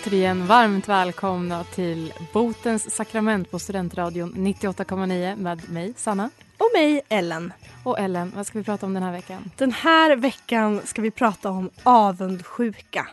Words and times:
Återigen 0.00 0.46
varmt 0.46 0.88
välkomna 0.88 1.64
till 1.64 2.12
Botens 2.32 2.94
sakrament 2.94 3.50
på 3.50 3.58
Studentradion 3.58 4.34
98,9 4.34 5.36
med 5.36 5.70
mig, 5.70 5.94
Sanna. 5.96 6.30
Och 6.58 6.70
mig, 6.74 7.00
Ellen. 7.08 7.52
Och 7.84 7.98
Ellen, 7.98 8.32
vad 8.36 8.46
ska 8.46 8.58
vi 8.58 8.64
prata 8.64 8.86
om 8.86 8.94
den 8.94 9.02
här 9.02 9.12
veckan? 9.12 9.50
Den 9.56 9.72
här 9.72 10.16
veckan 10.16 10.80
ska 10.84 11.02
vi 11.02 11.10
prata 11.10 11.50
om 11.50 11.70
avundsjuka. 11.82 13.08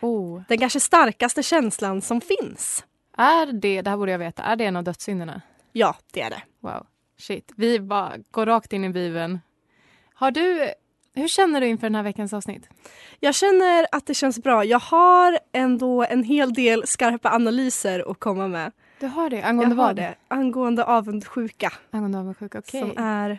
Oh. 0.00 0.42
Den 0.48 0.58
kanske 0.58 0.80
starkaste 0.80 1.42
känslan 1.42 2.02
som 2.02 2.20
finns. 2.20 2.84
Är 3.16 3.52
det, 3.52 3.82
det 3.82 3.90
här 3.90 3.96
borde 3.96 4.12
jag 4.12 4.18
veta, 4.18 4.42
är 4.42 4.56
det 4.56 4.64
en 4.64 4.76
av 4.76 4.84
dödssynderna? 4.84 5.42
Ja, 5.72 5.96
det 6.12 6.20
är 6.20 6.30
det. 6.30 6.42
Wow, 6.60 6.86
shit. 7.18 7.52
Vi 7.56 7.80
bara 7.80 8.12
går 8.30 8.46
rakt 8.46 8.72
in 8.72 8.84
i 8.84 8.90
Bibeln. 8.90 9.40
Har 10.14 10.30
du, 10.30 10.70
hur 11.20 11.28
känner 11.28 11.60
du 11.60 11.66
inför 11.66 11.86
den 11.86 11.94
här 11.94 12.02
veckans 12.02 12.32
avsnitt? 12.32 12.68
Jag 13.20 13.34
känner 13.34 13.86
att 13.92 14.06
det 14.06 14.14
känns 14.14 14.42
bra. 14.42 14.64
Jag 14.64 14.78
har 14.78 15.38
ändå 15.52 16.04
en 16.04 16.24
hel 16.24 16.52
del 16.52 16.86
skarpa 16.86 17.30
analyser 17.30 18.10
att 18.10 18.20
komma 18.20 18.48
med. 18.48 18.72
Du 19.00 19.06
har 19.06 19.30
det? 19.30 19.42
Angående 19.42 19.76
jag 19.76 19.76
vad? 19.76 19.96
det. 19.96 20.14
Angående 20.28 20.84
avundsjuka. 20.84 21.72
Angående 21.90 22.18
avundsjuka, 22.18 22.58
okej. 22.58 22.80
Som 22.80 22.92
är... 22.96 23.38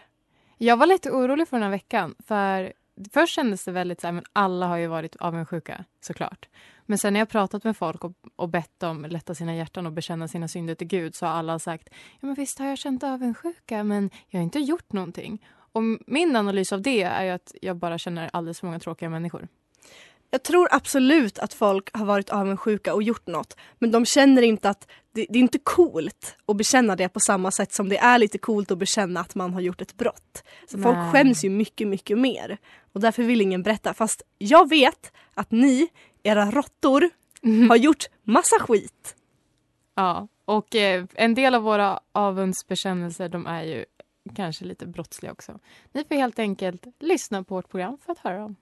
Jag 0.57 0.77
var 0.77 0.85
lite 0.85 1.11
orolig 1.11 1.47
för 1.47 1.57
den 1.57 1.63
här 1.63 1.71
veckan. 1.71 2.15
För 2.27 2.73
Först 3.11 3.35
kändes 3.35 3.65
det 3.65 3.71
väldigt 3.71 4.01
så 4.01 4.07
här, 4.07 4.11
men 4.11 4.23
alla 4.33 4.67
har 4.67 4.77
ju 4.77 4.87
varit 4.87 5.15
avundsjuka 5.15 5.85
såklart. 6.01 6.49
Men 6.85 6.97
sen 6.97 7.13
när 7.13 7.19
jag 7.19 7.29
pratat 7.29 7.63
med 7.63 7.77
folk 7.77 8.03
och, 8.03 8.13
och 8.35 8.49
bett 8.49 8.79
dem 8.79 9.05
lätta 9.09 9.35
sina 9.35 9.55
hjärtan 9.55 9.85
och 9.85 9.91
bekänna 9.91 10.27
sina 10.27 10.47
synder 10.47 10.75
till 10.75 10.87
Gud 10.87 11.15
så 11.15 11.25
har 11.25 11.33
alla 11.33 11.59
sagt 11.59 11.89
ja 11.91 12.27
men 12.27 12.33
visst 12.33 12.59
har 12.59 12.67
jag 12.67 12.77
känt 12.77 13.03
avundsjuka 13.03 13.83
men 13.83 14.09
jag 14.27 14.39
har 14.39 14.43
inte 14.43 14.59
gjort 14.59 14.93
någonting. 14.93 15.45
Och 15.73 15.81
min 16.07 16.35
analys 16.35 16.73
av 16.73 16.81
det 16.81 17.03
är 17.03 17.31
att 17.31 17.55
jag 17.61 17.75
bara 17.77 17.97
känner 17.97 18.29
alldeles 18.33 18.59
för 18.59 18.67
många 18.67 18.79
tråkiga 18.79 19.09
människor. 19.09 19.47
Jag 20.33 20.43
tror 20.43 20.67
absolut 20.71 21.39
att 21.39 21.53
folk 21.53 21.89
har 21.93 22.05
varit 22.05 22.29
avundsjuka 22.29 22.93
och 22.93 23.03
gjort 23.03 23.27
något. 23.27 23.57
Men 23.79 23.91
de 23.91 24.05
känner 24.05 24.41
inte 24.41 24.69
att 24.69 24.87
det, 25.13 25.25
det, 25.29 25.39
är 25.39 25.41
inte 25.41 25.59
coolt 25.63 26.35
att 26.45 26.57
bekänna 26.57 26.95
det 26.95 27.09
på 27.09 27.19
samma 27.19 27.51
sätt 27.51 27.73
som 27.73 27.89
det 27.89 27.97
är 27.97 28.17
lite 28.17 28.37
coolt 28.37 28.71
att 28.71 28.77
bekänna 28.77 29.19
att 29.19 29.35
man 29.35 29.53
har 29.53 29.61
gjort 29.61 29.81
ett 29.81 29.97
brott. 29.97 30.43
Så 30.67 30.77
Nej. 30.77 30.83
folk 30.83 31.13
skäms 31.13 31.43
ju 31.43 31.49
mycket, 31.49 31.87
mycket 31.87 32.17
mer. 32.17 32.57
Och 32.93 33.01
därför 33.01 33.23
vill 33.23 33.41
ingen 33.41 33.63
berätta. 33.63 33.93
Fast 33.93 34.21
jag 34.37 34.69
vet 34.69 35.11
att 35.33 35.51
ni, 35.51 35.87
era 36.23 36.51
råttor, 36.51 37.09
har 37.69 37.75
gjort 37.75 38.05
massa 38.23 38.59
skit. 38.59 39.15
Ja, 39.95 40.27
och 40.45 40.75
eh, 40.75 41.05
en 41.13 41.33
del 41.33 41.55
av 41.55 41.61
våra 41.61 41.99
avundsbekännelser 42.11 43.29
de 43.29 43.47
är 43.47 43.63
ju 43.63 43.85
kanske 44.35 44.65
lite 44.65 44.85
brottsliga 44.85 45.31
också. 45.31 45.59
Ni 45.91 46.03
får 46.03 46.15
helt 46.15 46.39
enkelt 46.39 46.87
lyssna 46.99 47.43
på 47.43 47.55
vårt 47.55 47.69
program 47.69 47.97
för 48.05 48.11
att 48.11 48.19
höra 48.19 48.39
dem. 48.39 48.55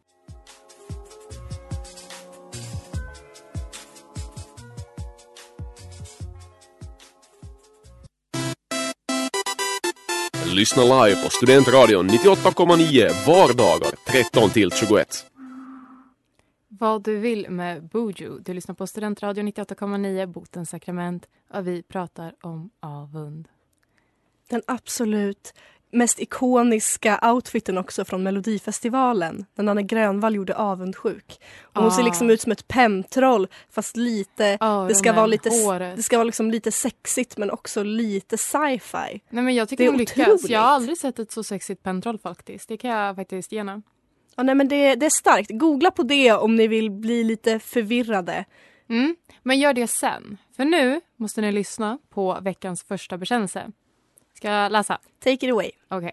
Lyssna 10.53 10.83
live 10.83 11.23
på 11.23 11.29
Studentradion 11.29 12.09
98,9 12.09 13.27
vardagar 13.27 13.91
13 14.07 14.49
till 14.49 14.71
21. 14.71 15.25
Vad 16.67 17.03
du 17.03 17.17
vill 17.17 17.49
med 17.49 17.83
Buju. 17.83 18.39
Du 18.39 18.53
lyssnar 18.53 18.75
på 18.75 18.87
Studentradio 18.87 19.43
98,9, 19.43 20.25
Botens 20.25 20.69
sakrament 20.69 21.27
och 21.53 21.67
vi 21.67 21.83
pratar 21.83 22.33
om 22.41 22.69
avund. 22.79 23.47
Den 24.49 24.61
absolut 24.67 25.53
mest 25.91 26.19
ikoniska 26.19 27.19
outfiten 27.33 27.77
också 27.77 28.05
från 28.05 28.23
Melodifestivalen. 28.23 29.45
När 29.55 29.63
Nanne 29.63 29.83
Grönvall 29.83 30.35
gjorde 30.35 30.55
Avundsjuk. 30.55 31.39
Och 31.63 31.81
hon 31.81 31.91
Ah. 31.91 31.95
ser 31.95 32.03
liksom 32.03 32.29
ut 32.29 32.41
som 32.41 32.51
ett 32.51 32.67
pentroll 32.67 33.47
fast 33.69 33.97
lite, 33.97 34.57
Ja, 34.59 34.85
det 34.89 34.95
ska 34.95 35.13
vara 35.13 35.25
lite, 35.25 35.49
håret. 35.49 35.95
det 35.95 36.03
ska 36.03 36.17
vara 36.17 36.23
liksom 36.23 36.51
lite 36.51 36.71
sexigt 36.71 37.37
men 37.37 37.51
också 37.51 37.83
lite 37.83 38.37
sci-fi. 38.37 39.21
Nej, 39.29 39.43
men 39.43 39.55
jag 39.55 39.69
tycker 39.69 39.83
Det 39.83 39.87
är 39.87 39.91
hon 39.91 39.97
lyckas. 39.97 40.49
Jag 40.49 40.59
har 40.59 40.67
aldrig 40.67 40.97
sett 40.97 41.19
ett 41.19 41.31
så 41.31 41.43
sexigt 41.43 41.83
pentroll 41.83 42.19
faktiskt. 42.19 42.69
Det 42.69 42.77
kan 42.77 42.89
jag 42.91 43.15
faktiskt 43.15 43.51
ge. 43.51 43.63
Ja, 44.35 44.43
nej, 44.43 44.55
men 44.55 44.67
det, 44.67 44.95
det 44.95 45.05
är 45.05 45.09
starkt. 45.09 45.49
Googla 45.53 45.91
på 45.91 46.03
det 46.03 46.31
om 46.33 46.55
ni 46.55 46.67
vill 46.67 46.91
bli 46.91 47.23
lite 47.23 47.59
förvirrade. 47.59 48.45
Mm. 48.89 49.15
Men 49.43 49.59
gör 49.59 49.73
det 49.73 49.87
sen. 49.87 50.37
För 50.55 50.65
nu 50.65 51.01
måste 51.17 51.41
ni 51.41 51.51
lyssna 51.51 51.99
på 52.09 52.37
veckans 52.41 52.83
första 52.83 53.17
bekännelse. 53.17 53.71
Ska 54.39 54.51
jag 54.51 54.71
läsa? 54.71 54.99
Take 55.23 55.45
it 55.45 55.51
away. 55.51 55.71
Okej. 55.87 56.11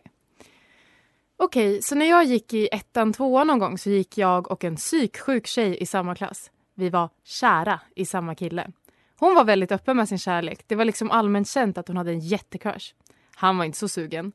Okej, 1.37 1.83
så 1.83 1.95
när 1.95 2.07
jag 2.07 2.25
gick 2.25 2.55
i 2.55 2.69
ettan, 2.73 3.13
tvåan 3.13 3.47
någon 3.47 3.59
gång 3.59 3.79
så 3.79 3.91
gick 3.91 4.19
jag 4.19 4.51
och 4.51 4.65
en 4.65 4.77
psyksjuk 4.77 5.47
tjej 5.47 5.83
i 5.83 5.87
samma 5.87 6.15
klass. 6.15 6.51
Vi 6.75 6.91
var 6.91 7.09
kära 7.25 7.81
i 7.97 8.07
samma 8.07 8.35
kille. 8.35 8.71
Hon 9.19 9.35
var 9.35 9.45
väldigt 9.45 9.73
öppen 9.73 9.97
med 9.97 10.09
sin 10.09 10.19
kärlek. 10.19 10.61
Det 10.67 10.75
var 10.75 10.85
liksom 10.85 11.11
allmänt 11.11 11.49
känt 11.49 11.79
att 11.79 11.89
hon 11.89 11.97
hade 11.97 12.11
en 12.11 12.21
jättecrush. 12.21 12.95
Han 13.35 13.59
var 13.59 13.65
inte 13.65 13.79
så 13.79 13.89
sugen. 13.89 14.33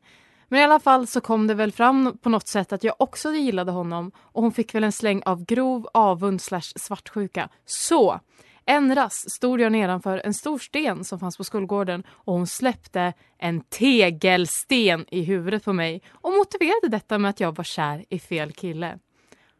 Men 0.47 0.59
i 0.59 0.63
alla 0.63 0.79
fall 0.79 1.07
så 1.07 1.21
kom 1.21 1.47
det 1.47 1.53
väl 1.53 1.71
fram 1.71 2.17
på 2.17 2.29
något 2.29 2.47
sätt 2.47 2.73
att 2.73 2.83
jag 2.83 2.95
också 2.99 3.33
gillade 3.33 3.71
honom 3.71 4.11
och 4.17 4.41
hon 4.41 4.51
fick 4.51 4.75
väl 4.75 4.83
en 4.83 4.91
släng 4.91 5.23
av 5.25 5.45
grov 5.45 5.87
avund 5.93 6.41
slash 6.41 6.73
svartsjuka. 6.75 7.49
Så 7.65 8.19
en 8.65 8.95
rast 8.95 9.31
stod 9.31 9.61
jag 9.61 9.71
nedanför 9.71 10.21
en 10.23 10.33
stor 10.33 10.59
sten 10.59 11.03
som 11.03 11.19
fanns 11.19 11.37
på 11.37 11.43
skolgården 11.43 12.03
och 12.09 12.33
hon 12.33 12.47
släppte 12.47 13.13
en 13.37 13.61
tegelsten 13.61 15.05
i 15.11 15.21
huvudet 15.23 15.63
på 15.63 15.73
mig 15.73 16.01
och 16.11 16.31
motiverade 16.31 16.87
detta 16.87 17.17
med 17.17 17.29
att 17.29 17.39
jag 17.39 17.55
var 17.55 17.63
kär 17.63 18.05
i 18.09 18.19
fel 18.19 18.51
kille. 18.51 18.99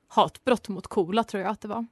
Hatbrott 0.08 0.70
mot 0.70 0.88
coola 0.88 1.24
tror 1.24 1.44
jag 1.44 1.52
att 1.52 1.62
det 1.62 1.68
var. 1.68 1.88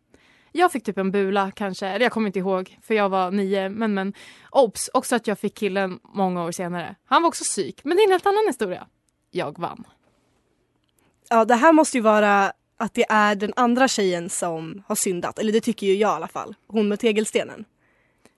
Jag 0.52 0.72
fick 0.72 0.84
typ 0.84 0.98
en 0.98 1.12
bula 1.12 1.52
kanske, 1.52 1.88
eller 1.88 2.06
jag 2.06 2.12
kommer 2.12 2.28
inte 2.28 2.40
ihåg 2.40 2.78
för 2.81 2.94
jag 2.94 3.09
var 3.09 3.31
nio 3.31 3.69
men 3.69 3.94
men 3.94 4.14
obs 4.52 4.90
också 4.94 5.16
att 5.16 5.28
jag 5.28 5.40
fick 5.40 5.56
killen 5.58 6.00
många 6.03 6.44
år 6.44 6.52
senare. 6.52 6.96
Han 7.06 7.22
var 7.22 7.28
också 7.28 7.44
psyk 7.44 7.84
men 7.84 7.98
det 7.98 8.03
är 8.03 8.06
en 8.06 8.12
helt 8.12 8.25
annan 8.25 8.44
historia. 8.48 8.88
Jag 9.31 9.59
vann. 9.59 9.84
Ja, 11.30 11.46
det 11.46 11.56
här 11.56 11.74
måste 11.74 11.98
ju 11.98 12.02
vara 12.02 12.53
att 12.79 12.94
det 12.94 13.06
är 13.09 13.35
den 13.35 13.53
andra 13.56 13.88
tjejen 13.88 14.29
som 14.29 14.84
har 14.88 14.95
syndat. 14.95 15.40
Eller 15.40 15.51
det 15.51 15.62
tycker 15.62 15.88
ju 15.88 15.94
jag 15.95 16.12
i 16.12 16.16
alla 16.16 16.28
fall. 16.28 16.56
Hon 16.67 16.88
med 16.88 17.00
tegelstenen. 17.00 17.66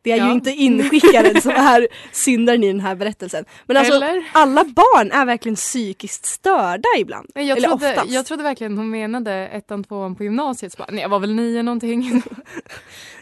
Det 0.04 0.12
är 0.12 0.18
Ja. 0.18 0.26
ju 0.28 0.32
inte 0.32 0.52
inskickaren 0.52 1.42
som 1.42 1.52
är 1.56 1.88
syndaren 2.12 2.64
i 2.64 2.68
den 2.68 2.80
här 2.80 2.96
berättelsen. 2.96 3.46
Men 3.66 3.78
alltså, 3.78 3.94
Eller? 3.94 4.24
alla 4.34 4.64
barn 4.64 5.12
är 5.12 5.26
verkligen 5.26 5.56
psykiskt 5.56 6.26
störda 6.26 6.88
ibland. 6.98 7.30
Jag 7.34 7.44
Eller 7.50 7.68
trodde, 7.68 7.90
oftast. 7.92 8.12
jag 8.12 8.26
trodde 8.26 8.44
verkligen 8.44 8.78
hon 8.78 8.90
menade 8.90 9.34
ettan, 9.34 9.84
tvåan 9.84 10.16
på 10.16 10.24
gymnasiet. 10.24 10.78
Bara, 10.78 10.88
nej, 10.92 11.02
jag 11.02 11.10
var 11.10 11.20
väl 11.20 11.34
nio 11.36 11.64
någonting. 11.64 12.24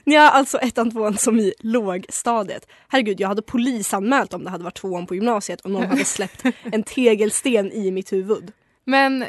Ja, 0.04 0.30
alltså 0.30 0.58
ettan, 0.58 0.92
tvåan 0.92 1.18
som 1.18 1.40
i 1.40 1.54
lågstadiet. 1.60 2.68
Herregud, 2.88 3.20
jag 3.20 3.28
hade 3.28 3.42
polisanmält 3.42 4.34
om 4.34 4.44
det 4.44 4.50
hade 4.50 4.64
varit 4.64 4.78
tvåan 4.78 5.06
på 5.08 5.16
gymnasiet 5.16 5.62
och 5.62 5.72
någon 5.72 5.86
hade 5.86 6.06
släppt 6.06 6.44
en 6.64 6.84
tegelsten 6.84 7.72
i 7.72 7.92
mitt 7.92 8.14
huvud. 8.14 8.52
Men 8.86 9.26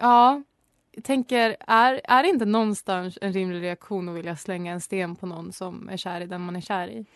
ja, 0.00 0.42
tänker, 1.02 1.56
är, 1.60 2.00
är 2.04 2.22
det 2.22 2.28
inte 2.28 2.44
någonstans 2.44 3.18
en 3.20 3.32
rimlig 3.32 3.62
reaktion 3.62 4.08
att 4.08 4.16
vilja 4.16 4.36
slänga 4.36 4.72
en 4.72 4.80
sten 4.80 5.16
på 5.16 5.26
någon 5.26 5.52
som 5.52 5.88
är 5.88 5.96
kär 5.96 6.20
i 6.20 6.26
den 6.26 6.40
man 6.40 6.56
är 6.56 6.60
kär 6.60 6.88
i? 6.88 7.06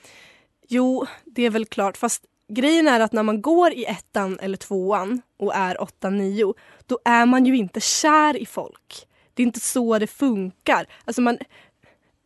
Jo, 0.69 1.07
det 1.25 1.43
är 1.43 1.51
väl 1.51 1.67
klart. 1.67 1.97
Fast 1.97 2.25
grejen 2.49 2.89
är 2.89 3.01
att 3.01 3.13
när 3.13 3.23
man 3.23 3.43
går 3.43 3.73
i 3.73 3.85
ettan 3.85 4.39
eller 4.39 4.57
tvåan 4.57 5.23
och 5.37 5.55
är 5.55 5.83
åtta, 5.83 6.11
nio, 6.11 6.55
då 6.87 6.99
är 7.05 7.27
man 7.27 7.47
ju 7.47 7.57
inte 7.57 7.81
kär 7.81 8.37
i 8.37 8.47
folk. 8.47 9.07
Det 9.35 9.43
är 9.43 9.47
inte 9.47 9.61
så 9.61 9.99
det 9.99 10.07
funkar. 10.07 10.87
Alltså 11.05 11.23
man, 11.23 11.39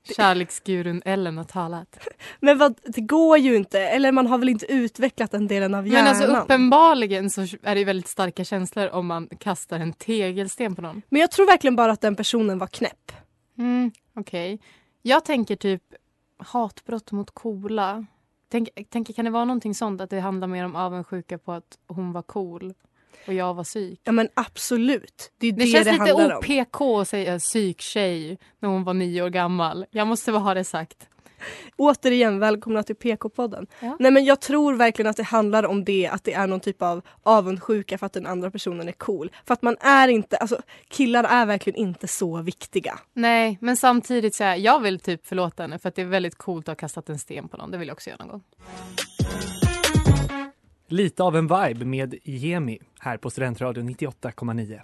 Kärleksgurun 0.05 1.03
Ellen 1.05 1.37
har 1.37 1.45
talat. 1.45 2.09
men 2.41 2.59
vad, 2.59 2.75
det 2.85 3.01
går 3.01 3.39
ju 3.39 3.57
inte. 3.57 3.81
Eller 3.81 4.13
man 4.13 4.27
har 4.27 4.39
väl 4.39 4.49
inte 4.49 4.73
utvecklat 4.73 5.31
den 5.31 5.47
delen 5.47 5.75
av 5.75 5.87
hjärnan. 5.87 6.05
Men 6.05 6.23
alltså 6.31 6.43
uppenbarligen 6.43 7.31
så 7.31 7.41
är 7.63 7.75
det 7.75 7.85
väldigt 7.85 8.09
starka 8.09 8.45
känslor 8.45 8.89
om 8.89 9.07
man 9.07 9.29
kastar 9.39 9.81
en 9.81 9.93
tegelsten 9.93 10.75
på 10.75 10.83
någon. 10.83 11.03
Men 11.09 11.21
jag 11.21 11.31
tror 11.31 11.47
verkligen 11.47 11.77
bara 11.77 11.93
att 11.93 12.01
den 12.01 12.17
personen 12.17 12.59
var 12.59 12.67
knäpp. 12.67 13.13
Mm, 13.59 13.93
Okej. 14.15 14.61
Jag 15.03 15.25
tänker 15.25 15.57
typ 15.57 15.83
hatbrott 16.37 17.13
mot 17.13 17.31
coola. 17.31 18.07
Tänk, 18.51 18.69
tänker, 18.91 19.15
kan 19.15 19.25
det 19.25 19.31
vara 19.31 19.45
någonting 19.45 19.75
sånt 19.75 20.01
att 20.01 20.11
det 20.11 20.21
handlar 20.21 20.49
mer 20.49 20.65
om 20.65 20.77
avundsjuka 20.77 21.39
på 21.39 21.53
att 21.53 21.79
hon 21.87 22.13
var 22.13 22.23
cool 22.23 22.75
och 23.26 23.35
jag 23.35 23.55
var 23.55 23.64
psyk? 23.64 24.00
Ja 24.05 24.12
men 24.12 24.29
absolut. 24.35 25.32
Det 25.38 25.47
är 25.47 25.53
Det, 25.53 25.59
det 25.59 25.64
det, 25.64 25.70
känns 25.70 25.87
lite 25.87 25.99
handlar 25.99 26.31
om. 26.37 26.38
OPK 26.38 26.81
att 27.00 27.09
säga 27.09 27.38
psyktjej 27.38 28.38
när 28.61 28.69
hon 28.69 28.85
var 28.85 28.94
nio 28.94 29.23
år 29.23 29.31
gammal. 29.31 29.87
Jag 29.91 30.06
måste 30.06 30.32
bara 30.32 30.38
ha 30.38 30.55
det 30.55 30.64
sagt. 30.64 31.09
Återigen, 31.76 32.38
välkomna 32.38 32.82
till 32.82 32.97
PK-podden. 32.97 33.67
Ja. 33.81 33.97
Nej 34.00 34.11
men 34.11 34.25
jag 34.25 34.41
tror 34.41 34.75
verkligen 34.75 35.11
att 35.11 35.17
det 35.17 35.23
handlar 35.23 35.64
om 35.67 35.85
det, 35.85 36.06
att 36.06 36.25
det 36.25 36.32
är 36.32 36.47
någon 36.47 36.61
typ 36.61 36.82
av 36.82 37.03
avundsjuka 37.23 37.99
för 37.99 38.06
att 38.06 38.12
den 38.12 38.26
andra 38.26 38.50
personen 38.50 38.88
är 38.88 38.93
cool. 38.93 39.31
För 39.47 39.55
att 39.55 39.62
man 39.62 39.76
är 39.81 40.08
inte, 40.08 40.37
alltså 40.37 40.56
killar 40.88 41.25
är 41.25 41.47
verkligen 41.47 41.79
inte 41.81 42.08
så 42.08 42.43
viktiga. 42.43 42.99
Nej, 43.12 43.58
men 43.61 43.76
samtidigt 43.76 44.35
så 44.35 44.44
här, 44.44 44.56
jag 44.56 44.81
vill 44.81 45.00
typ 45.00 45.26
förlåta 45.26 45.62
henne 45.62 45.79
för 45.79 45.88
att 45.88 45.94
det 45.94 46.03
är 46.03 46.06
väldigt 46.06 46.38
coolt 46.38 46.69
att 46.69 46.73
ha 46.73 46.76
kastat 46.81 47.08
en 47.08 47.19
sten 47.19 47.49
på 47.49 47.56
någon. 47.56 47.70
Det 47.70 47.79
vill 47.79 47.88
jag 47.88 47.94
också 47.94 48.11
göra 48.11 48.25
någon 48.25 48.29
gång. 48.29 48.43
Lite 50.93 51.23
av 51.23 51.37
en 51.37 51.47
vibe 51.47 51.85
med 51.85 52.15
Jemi 52.25 52.79
här 53.00 53.17
på 53.17 53.31
Studentradion 53.31 53.89
98,9. 53.91 54.81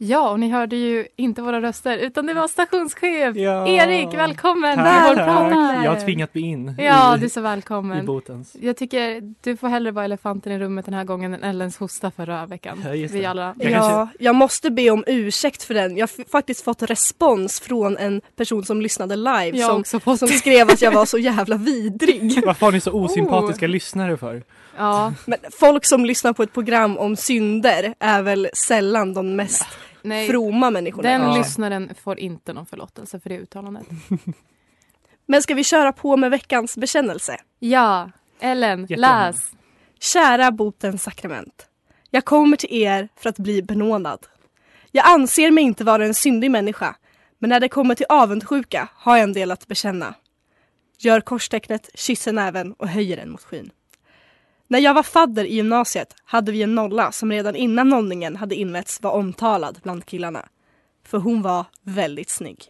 Ja, 0.00 0.30
och 0.30 0.40
ni 0.40 0.50
hörde 0.50 0.76
ju 0.76 1.06
inte 1.16 1.42
våra 1.42 1.60
röster 1.60 1.98
utan 1.98 2.26
det 2.26 2.34
var 2.34 2.48
stationschef 2.48 3.36
Ja. 3.36 3.68
Erik, 3.68 4.14
välkommen 4.14 4.76
Tack, 4.76 5.16
tack. 5.16 5.84
Jag 5.84 5.90
har 5.90 6.00
tvingat 6.04 6.34
mig 6.34 6.44
in 6.44 6.74
Ja, 6.78 7.16
i, 7.16 7.18
du 7.20 7.24
är 7.24 7.30
så 7.30 7.40
i 7.40 7.42
välkommen. 7.42 8.06
botens. 8.06 8.56
Jag 8.60 8.76
tycker 8.76 9.34
du 9.40 9.56
får 9.56 9.68
hellre 9.68 9.90
vara 9.90 10.04
elefanten 10.04 10.52
i 10.52 10.58
rummet 10.58 10.84
den 10.84 10.94
här 10.94 11.04
gången 11.04 11.34
än 11.34 11.42
Ellens 11.44 11.76
hosta 11.78 12.10
förra 12.10 12.46
veckan. 12.46 12.82
Ja, 12.84 12.90
Vi 13.10 13.24
alla. 13.24 13.54
Jag 13.58 13.70
ja, 13.72 13.80
kanske- 13.80 14.24
jag 14.24 14.34
måste 14.34 14.70
be 14.70 14.90
om 14.90 15.04
ursäkt 15.06 15.62
för 15.62 15.74
den. 15.74 15.96
Jag 15.96 16.02
har 16.06 16.30
faktiskt 16.30 16.64
fått 16.64 16.82
respons 16.82 17.60
från 17.60 17.96
en 17.96 18.20
person 18.36 18.64
som 18.64 18.82
lyssnade 18.82 19.16
live 19.16 19.58
som, 19.84 19.84
som 20.18 20.28
skrev 20.28 20.68
att 20.70 20.82
jag 20.82 20.92
var 20.92 21.04
så 21.04 21.18
jävla 21.18 21.56
vidrig. 21.56 22.42
Varför 22.46 22.66
har 22.66 22.72
ni 22.72 22.80
så 22.80 22.92
osympatiska 22.92 23.66
Oh. 23.66 23.70
lyssnare 23.70 24.16
för? 24.16 24.42
Ja, 24.78 25.14
Men 25.26 25.38
folk 25.58 25.84
som 25.84 26.04
lyssnar 26.04 26.32
på 26.32 26.42
ett 26.42 26.52
program 26.52 26.98
om 26.98 27.16
synder 27.16 27.94
är 27.98 28.22
väl 28.22 28.48
sällan 28.54 29.14
de 29.14 29.36
mest 29.36 29.66
nej. 30.02 30.28
fromma 30.28 30.70
människorna. 30.70 31.08
Den 31.08 31.22
Ja. 31.22 31.36
lyssnaren 31.38 31.90
får 32.02 32.18
inte 32.18 32.52
någon 32.52 32.66
förlåtelse 32.66 33.20
för 33.20 33.28
det 33.30 33.38
uttalandet. 33.38 33.86
Men 35.26 35.42
ska 35.42 35.54
vi 35.54 35.64
köra 35.64 35.92
på 35.92 36.16
med 36.16 36.30
veckans 36.30 36.76
bekännelse? 36.76 37.36
Ja, 37.58 38.10
Ellen, 38.40 38.80
Jättegärna. 38.80 39.26
läs. 39.26 39.50
Kära 40.00 40.50
botens 40.50 41.02
sakrament. 41.02 41.66
Jag 42.10 42.24
kommer 42.24 42.56
till 42.56 42.82
er 42.82 43.08
för 43.16 43.28
att 43.28 43.38
bli 43.38 43.62
benådad. 43.62 44.26
Jag 44.92 45.06
anser 45.06 45.50
mig 45.50 45.64
inte 45.64 45.84
vara 45.84 46.04
en 46.04 46.14
syndig 46.14 46.50
människa, 46.50 46.96
men 47.38 47.50
när 47.50 47.60
det 47.60 47.68
kommer 47.68 47.94
till 47.94 48.06
avundsjuka 48.08 48.88
har 48.94 49.16
jag 49.16 49.22
en 49.24 49.32
del 49.32 49.50
att 49.50 49.66
bekänna. 49.66 50.14
Gör 50.98 51.20
korstecknet, 51.20 51.90
kysser 51.94 52.32
näven 52.32 52.72
och 52.72 52.88
höjer 52.88 53.16
den 53.16 53.30
mot 53.30 53.42
skyn. 53.42 53.70
När 54.70 54.78
jag 54.78 54.94
var 54.94 55.02
fadder 55.02 55.44
i 55.44 55.54
gymnasiet 55.54 56.14
hade 56.24 56.52
vi 56.52 56.62
en 56.62 56.74
nolla 56.74 57.12
som 57.12 57.32
redan 57.32 57.56
innan 57.56 57.88
nollningen 57.88 58.36
hade 58.36 58.54
invetts 58.54 59.02
var 59.02 59.10
omtalad 59.10 59.80
bland 59.82 60.06
killarna. 60.06 60.48
För 61.06 61.18
hon 61.18 61.42
var 61.42 61.64
väldigt 61.82 62.30
snygg. 62.30 62.64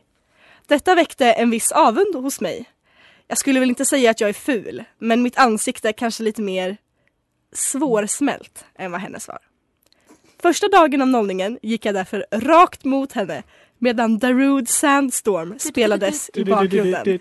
Detta 0.67 0.95
väckte 0.95 1.33
en 1.33 1.51
viss 1.51 1.73
avund 1.73 2.15
hos 2.15 2.41
mig. 2.41 2.65
Jag 3.27 3.39
skulle 3.39 3.61
väl 3.61 3.69
inte 3.69 3.85
säga 3.85 4.11
att 4.11 4.21
jag 4.21 4.31
är 4.31 4.35
ful, 4.35 4.85
men 4.99 5.23
mitt 5.23 5.39
ansikte 5.39 5.89
är 5.89 5.93
kanske 5.93 6.23
lite 6.23 6.43
mer 6.43 6.77
svårsmält 7.53 8.65
än 8.75 8.93
vad 8.93 9.01
hennes 9.01 9.29
var. 9.29 9.39
Första 10.43 10.69
dagen 10.69 11.03
av 11.03 11.09
nollningen 11.09 11.59
gick 11.63 11.85
jag 11.85 11.95
därför 11.95 12.27
rakt 12.31 12.85
mot 12.85 13.13
henne 13.13 13.43
medan 13.79 14.19
Darude 14.19 14.67
Sandstorm 14.67 15.59
spelades 15.59 16.31
i 16.35 16.45
bakgrunden 16.45 17.21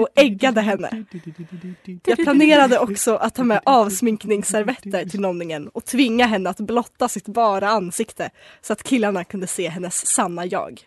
och 0.00 0.08
äggade 0.14 0.60
henne. 0.60 1.04
Jag 2.06 2.18
planerade 2.18 2.78
också 2.78 3.16
att 3.16 3.34
ta 3.34 3.44
med 3.44 3.60
avsminkningsservetter 3.64 5.04
till 5.04 5.20
nollningen 5.20 5.68
och 5.68 5.84
tvinga 5.84 6.26
henne 6.26 6.50
att 6.50 6.60
blotta 6.60 7.08
sitt 7.08 7.28
bara 7.28 7.68
ansikte 7.68 8.30
så 8.60 8.72
att 8.72 8.82
killarna 8.82 9.24
kunde 9.24 9.46
se 9.46 9.68
hennes 9.68 10.06
sanna 10.06 10.46
jag. 10.46 10.80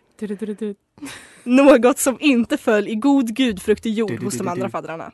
Något 1.44 2.00
som 2.00 2.18
inte 2.20 2.58
föll 2.58 2.88
i 2.88 2.96
god 2.96 3.36
gudfruktig 3.36 3.94
jord 3.94 4.24
hos 4.24 4.38
de 4.38 4.48
andra 4.48 4.70
faddrarna. 4.70 5.12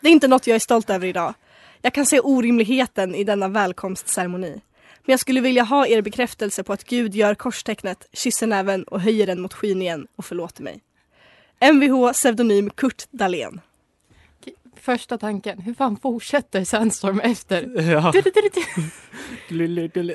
Det 0.00 0.08
är 0.08 0.12
inte 0.12 0.28
något 0.28 0.46
jag 0.46 0.54
är 0.54 0.58
stolt 0.58 0.90
över 0.90 1.06
idag. 1.06 1.34
Jag 1.82 1.94
kan 1.94 2.06
se 2.06 2.20
orimligheten 2.20 3.14
i 3.14 3.24
denna 3.24 3.48
välkomstceremoni. 3.48 4.60
Men 5.04 5.12
jag 5.12 5.20
skulle 5.20 5.40
vilja 5.40 5.62
ha 5.62 5.86
er 5.86 6.02
bekräftelse 6.02 6.62
på 6.62 6.72
att 6.72 6.84
Gud 6.84 7.14
gör 7.14 7.34
korstecknet, 7.34 8.08
kysser 8.12 8.46
näven 8.46 8.84
och 8.84 9.00
höjer 9.00 9.26
den 9.26 9.40
mot 9.40 9.54
skyn 9.54 9.82
igen 9.82 10.06
och 10.16 10.24
förlåter 10.24 10.62
mig. 10.62 10.80
Mvh 11.72 12.12
pseudonym 12.12 12.70
Kurt 12.70 13.04
Dahlén. 13.10 13.60
Första 14.76 15.18
tanken, 15.18 15.58
hur 15.58 15.74
fan 15.74 15.96
fortsätter 15.96 16.64
Sandstorm 16.64 17.20
efter? 17.20 17.90
Ja, 17.92 18.12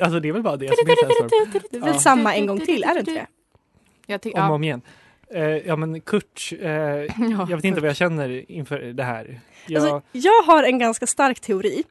alltså 0.01 0.19
det 0.19 0.28
är 0.28 0.34
väl 0.34 0.44
bara 0.44 0.57
det 0.57 0.68
som 0.68 0.89
är 0.89 0.95
Sandstorm. 0.95 1.62
Det 1.72 1.78
är 1.78 1.81
väl 1.81 2.00
samma 2.00 2.36
en 2.36 2.45
gång 2.45 2.60
till, 2.60 2.84
är 2.84 2.94
det 2.94 3.00
inte 3.00 3.12
det? 3.12 3.28
Jag 4.06 4.36
Om 4.36 4.50
och 4.50 4.56
om 4.56 4.63
igen. 4.63 4.81
Eh, 5.34 5.42
ja 5.44 5.75
men 5.75 6.01
Kurt, 6.01 6.54
eh, 6.60 6.69
jag 6.69 7.56
vet 7.56 7.63
inte 7.63 7.81
vad 7.81 7.89
jag 7.89 7.95
känner 7.95 8.51
inför 8.51 8.80
det 8.80 9.04
här. 9.04 9.42
Jag, 9.68 9.81
Alltså, 9.81 10.01
jag 10.12 10.44
har 10.44 10.63
en 10.63 10.80
ganska 10.80 11.07
stark 11.07 11.39
teori. 11.39 11.84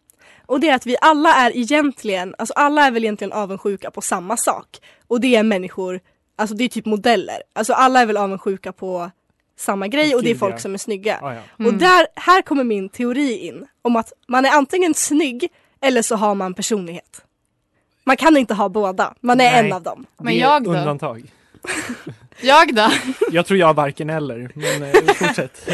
Och 0.47 0.61
det 0.61 0.69
är 0.69 0.75
att 0.75 0.87
vi 0.87 0.97
alla 1.01 1.35
är 1.35 1.57
egentligen, 1.57 2.35
alltså 2.39 2.55
alla 2.57 2.87
är 2.87 2.91
väl 2.91 3.05
egentligen 3.05 3.33
avundsjuka 3.33 3.91
på 3.91 4.01
samma 4.01 4.37
sak. 4.37 4.67
Och 5.07 5.21
det 5.21 5.37
är 5.37 5.43
människor, 5.43 6.01
alltså 6.37 6.57
det 6.57 6.65
är 6.65 6.69
typ 6.69 6.87
modeller. 6.87 7.43
Alltså 7.53 7.73
alla 7.73 8.01
är 8.01 8.07
väl 8.07 8.17
avundsjuka 8.17 8.73
på 8.73 9.11
samma 9.59 9.89
grej 9.89 10.15
och 10.15 10.23
det 10.23 10.31
är 10.31 10.35
folk 10.35 10.61
som 10.61 10.75
är 10.75 10.79
snygga. 10.79 11.19
ah, 11.23 11.35
ja. 11.35 11.41
Mm. 11.59 11.73
Och 11.73 11.79
där, 11.79 12.07
här 12.15 12.43
kommer 12.43 12.65
min 12.65 12.89
teori 12.89 13.39
in. 13.39 13.67
Om 13.83 13.97
att 13.97 14.13
man 14.29 14.45
är 14.45 14.51
antingen 14.51 14.95
snygg 14.95 15.49
eller 15.81 16.03
så 16.03 16.17
har 16.17 16.35
man 16.35 16.55
personlighet. 16.55 17.23
Man 18.05 18.17
kan 18.17 18.37
inte 18.37 18.55
ha 18.55 18.69
båda, 18.69 19.15
man 19.21 19.41
är 19.41 19.53
Nej. 19.53 19.67
en 19.67 19.73
av 19.73 19.83
dem. 19.83 20.07
Men 20.17 20.37
jag 20.37 20.65
då? 20.65 20.71
Undantag. 20.71 21.33
Jag 22.41 22.75
då? 22.75 22.91
Jag 23.31 23.47
tror 23.47 23.59
jag 23.61 23.67
har 23.67 23.75
varken 23.75 24.11
eller, 24.11 24.51
men 24.55 24.83
eh, 24.83 25.15
fortsätt. 25.15 25.69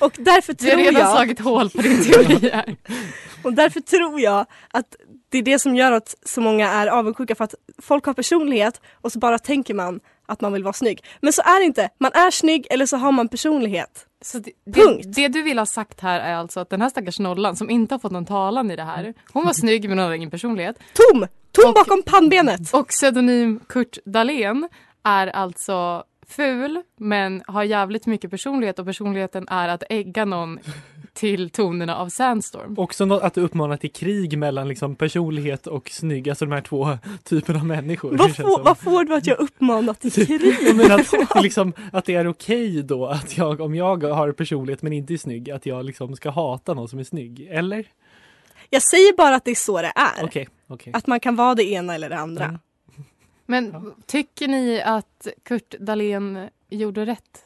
Och 0.00 0.12
därför 0.18 0.52
Du 0.52 0.64
har 0.64 0.70
tror 0.72 0.84
redan 0.84 1.00
jag 1.00 1.10
slagit 1.12 1.40
hål 1.40 1.70
på 1.70 1.82
din 1.82 2.04
teori 2.04 2.50
här. 2.52 2.76
Och 3.42 3.52
därför 3.52 3.80
tror 3.80 4.20
jag 4.20 4.46
att 4.70 4.96
det 5.28 5.38
är 5.38 5.42
det 5.42 5.58
som 5.58 5.76
gör 5.76 5.92
att 5.92 6.14
så 6.24 6.40
många 6.40 6.70
är 6.70 6.86
avundsjuka 6.86 7.34
för 7.34 7.44
att 7.44 7.54
folk 7.82 8.04
har 8.06 8.14
personlighet 8.14 8.80
och 9.00 9.12
så 9.12 9.18
bara 9.18 9.38
tänker 9.38 9.74
man 9.74 10.00
att 10.26 10.40
man 10.40 10.52
vill 10.52 10.64
vara 10.64 10.72
snygg. 10.72 11.04
Men 11.20 11.32
så 11.32 11.42
är 11.42 11.60
det 11.60 11.64
inte. 11.64 11.88
Man 11.98 12.12
är 12.14 12.30
snygg 12.30 12.66
eller 12.70 12.86
så 12.86 12.96
har 12.96 13.12
man 13.12 13.28
personlighet. 13.28 14.06
Så 14.22 14.38
det, 14.38 14.52
Punkt. 14.72 15.04
det, 15.04 15.22
det 15.22 15.28
du 15.28 15.42
vill 15.42 15.58
ha 15.58 15.66
sagt 15.66 16.00
här 16.00 16.20
är 16.20 16.34
alltså 16.34 16.60
att 16.60 16.70
den 16.70 16.82
här 16.82 16.88
stackars 16.88 17.18
nollan 17.18 17.56
som 17.56 17.70
inte 17.70 17.94
har 17.94 17.98
fått 17.98 18.12
någon 18.12 18.26
talan 18.26 18.70
i 18.70 18.76
det 18.76 18.82
här. 18.82 19.14
Hon 19.32 19.44
var 19.44 19.52
snygg 19.52 19.88
men 19.88 19.98
hon 19.98 20.04
hade 20.04 20.16
ingen 20.16 20.30
personlighet. 20.30 20.78
Tom! 20.92 21.26
Tom 21.52 21.74
bakom 21.74 22.02
pannbenet! 22.02 22.74
Och 22.74 22.88
pseudonym 22.88 23.60
Kurt 23.68 23.98
Dahlén 24.04 24.68
är 25.02 25.26
alltså 25.26 26.04
ful 26.28 26.82
men 26.96 27.42
har 27.46 27.64
jävligt 27.64 28.06
mycket 28.06 28.30
personlighet 28.30 28.78
och 28.78 28.86
personligheten 28.86 29.48
är 29.48 29.68
att 29.68 29.82
ägga 29.90 30.24
någon 30.24 30.58
till 31.12 31.50
tonerna 31.50 31.96
av 31.96 32.08
Sandstorm. 32.08 32.74
Också 32.78 33.14
att 33.14 33.34
du 33.34 33.40
uppmanar 33.40 33.76
till 33.76 33.92
krig 33.92 34.38
mellan 34.38 34.68
liksom 34.68 34.96
personlighet 34.96 35.66
och 35.66 35.90
snygg, 35.90 36.28
alltså 36.28 36.44
de 36.44 36.52
här 36.52 36.60
två 36.60 36.98
typerna 37.24 37.58
av 37.58 37.66
människor. 37.66 38.16
Vad, 38.16 38.34
som. 38.34 38.60
vad 38.64 38.78
får 38.78 39.04
du 39.04 39.14
att 39.14 39.26
jag 39.26 39.38
uppmanar 39.38 39.94
till 39.94 40.12
krig? 40.26 40.56
Jag 40.66 40.76
menar 40.76 40.98
att, 40.98 41.42
liksom, 41.42 41.72
att 41.92 42.04
det 42.04 42.14
är 42.14 42.28
okej 42.28 42.82
då 42.82 43.06
att 43.06 43.38
jag, 43.38 43.60
om 43.60 43.74
jag 43.74 44.04
har 44.04 44.32
personlighet 44.32 44.82
men 44.82 44.92
inte 44.92 45.12
är 45.12 45.18
snygg, 45.18 45.50
att 45.50 45.66
jag 45.66 45.84
liksom 45.84 46.16
ska 46.16 46.30
hata 46.30 46.74
någon 46.74 46.88
som 46.88 46.98
är 46.98 47.04
snygg. 47.04 47.48
Eller? 47.50 47.86
Jag 48.70 48.82
säger 48.82 49.16
bara 49.16 49.34
att 49.36 49.44
det 49.44 49.50
är 49.50 49.54
så 49.54 49.82
det 49.82 49.92
är. 49.96 50.24
Okej, 50.24 50.48
okej. 50.66 50.92
Att 50.96 51.06
man 51.06 51.20
kan 51.20 51.36
vara 51.36 51.54
det 51.54 51.64
ena 51.70 51.94
eller 51.94 52.08
det 52.10 52.18
andra. 52.18 52.44
Mm. 52.44 52.58
Men 53.46 53.94
tycker 54.06 54.48
ni 54.48 54.82
att 54.82 55.26
Kurt 55.42 55.74
Dahlén 55.80 56.48
gjorde 56.70 57.06
rätt? 57.06 57.44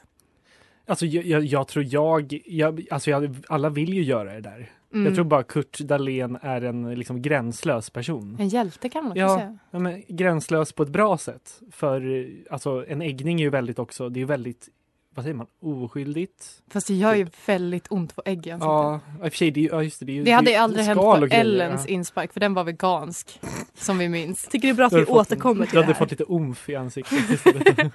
Alltså 0.86 1.06
jag, 1.06 1.24
jag, 1.24 1.44
jag 1.44 1.68
tror 1.68 1.84
jag, 1.88 2.40
jag 2.46 2.86
alltså 2.90 3.10
jag, 3.10 3.36
alla 3.48 3.68
vill 3.68 3.94
ju 3.94 4.02
göra 4.02 4.32
det 4.34 4.40
där. 4.40 4.70
Mm. 4.94 5.06
Jag 5.06 5.14
tror 5.14 5.24
bara 5.24 5.42
Kurt 5.42 5.78
Dahlén 5.78 6.38
är 6.42 6.62
en 6.62 6.94
liksom 6.94 7.22
gränslös 7.22 7.90
person. 7.90 8.36
En 8.40 8.48
hjälte 8.48 8.88
kan 8.88 9.02
man 9.04 9.10
också 9.12 9.20
Ja. 9.20 9.36
säga. 9.38 9.58
Ja, 9.70 9.78
men 9.78 10.02
gränslös 10.08 10.72
på 10.72 10.82
ett 10.82 10.88
bra 10.88 11.18
sätt. 11.18 11.60
För 11.70 12.28
alltså 12.50 12.84
en 12.88 13.02
äggning 13.02 13.40
är 13.40 13.44
ju 13.44 13.50
väldigt 13.50 13.78
också, 13.78 14.08
det 14.08 14.18
är 14.18 14.20
ju 14.20 14.26
väldigt, 14.26 14.68
vad 15.14 15.24
säger 15.24 15.34
man, 15.34 15.46
oskyldigt. 15.62 16.62
Fast 16.70 16.86
det 16.86 16.94
gör 16.94 17.14
ju 17.14 17.26
väldigt 17.46 17.86
ont 17.90 18.16
på 18.16 18.22
äggen. 18.24 18.58
Ja, 18.60 19.00
i 19.24 19.28
och 19.28 19.32
för 19.32 19.36
sig, 19.38 19.50
det, 19.50 19.60
ja, 19.60 19.82
just 19.82 20.00
det, 20.00 20.06
det, 20.06 20.12
ju- 20.12 20.24
Det 20.24 20.30
hade 20.32 20.50
ju 20.50 20.56
aldrig 20.56 20.84
hänt 20.84 21.00
på 21.00 21.28
Ellens 21.30 21.84
ja. 21.88 21.94
inspark 21.94 22.32
för 22.32 22.40
den 22.40 22.54
var 22.54 22.64
vegansk. 22.64 23.40
Som 23.74 23.98
vi 23.98 24.08
minns. 24.08 24.44
Tycker 24.44 24.68
det 24.68 24.72
är 24.72 24.74
bra 24.74 24.86
att 24.86 24.90
Du 24.92 24.96
hade 24.98 25.06
vi 25.12 25.12
återkommer 25.12 25.66
till 25.66 25.74
Du 25.74 25.80
det 25.80 25.84
hade 25.84 25.94
här. 25.94 25.98
fått 25.98 26.10
lite 26.10 26.24
umf 26.28 26.68
i 26.68 26.76
ansiktet. 26.76 27.40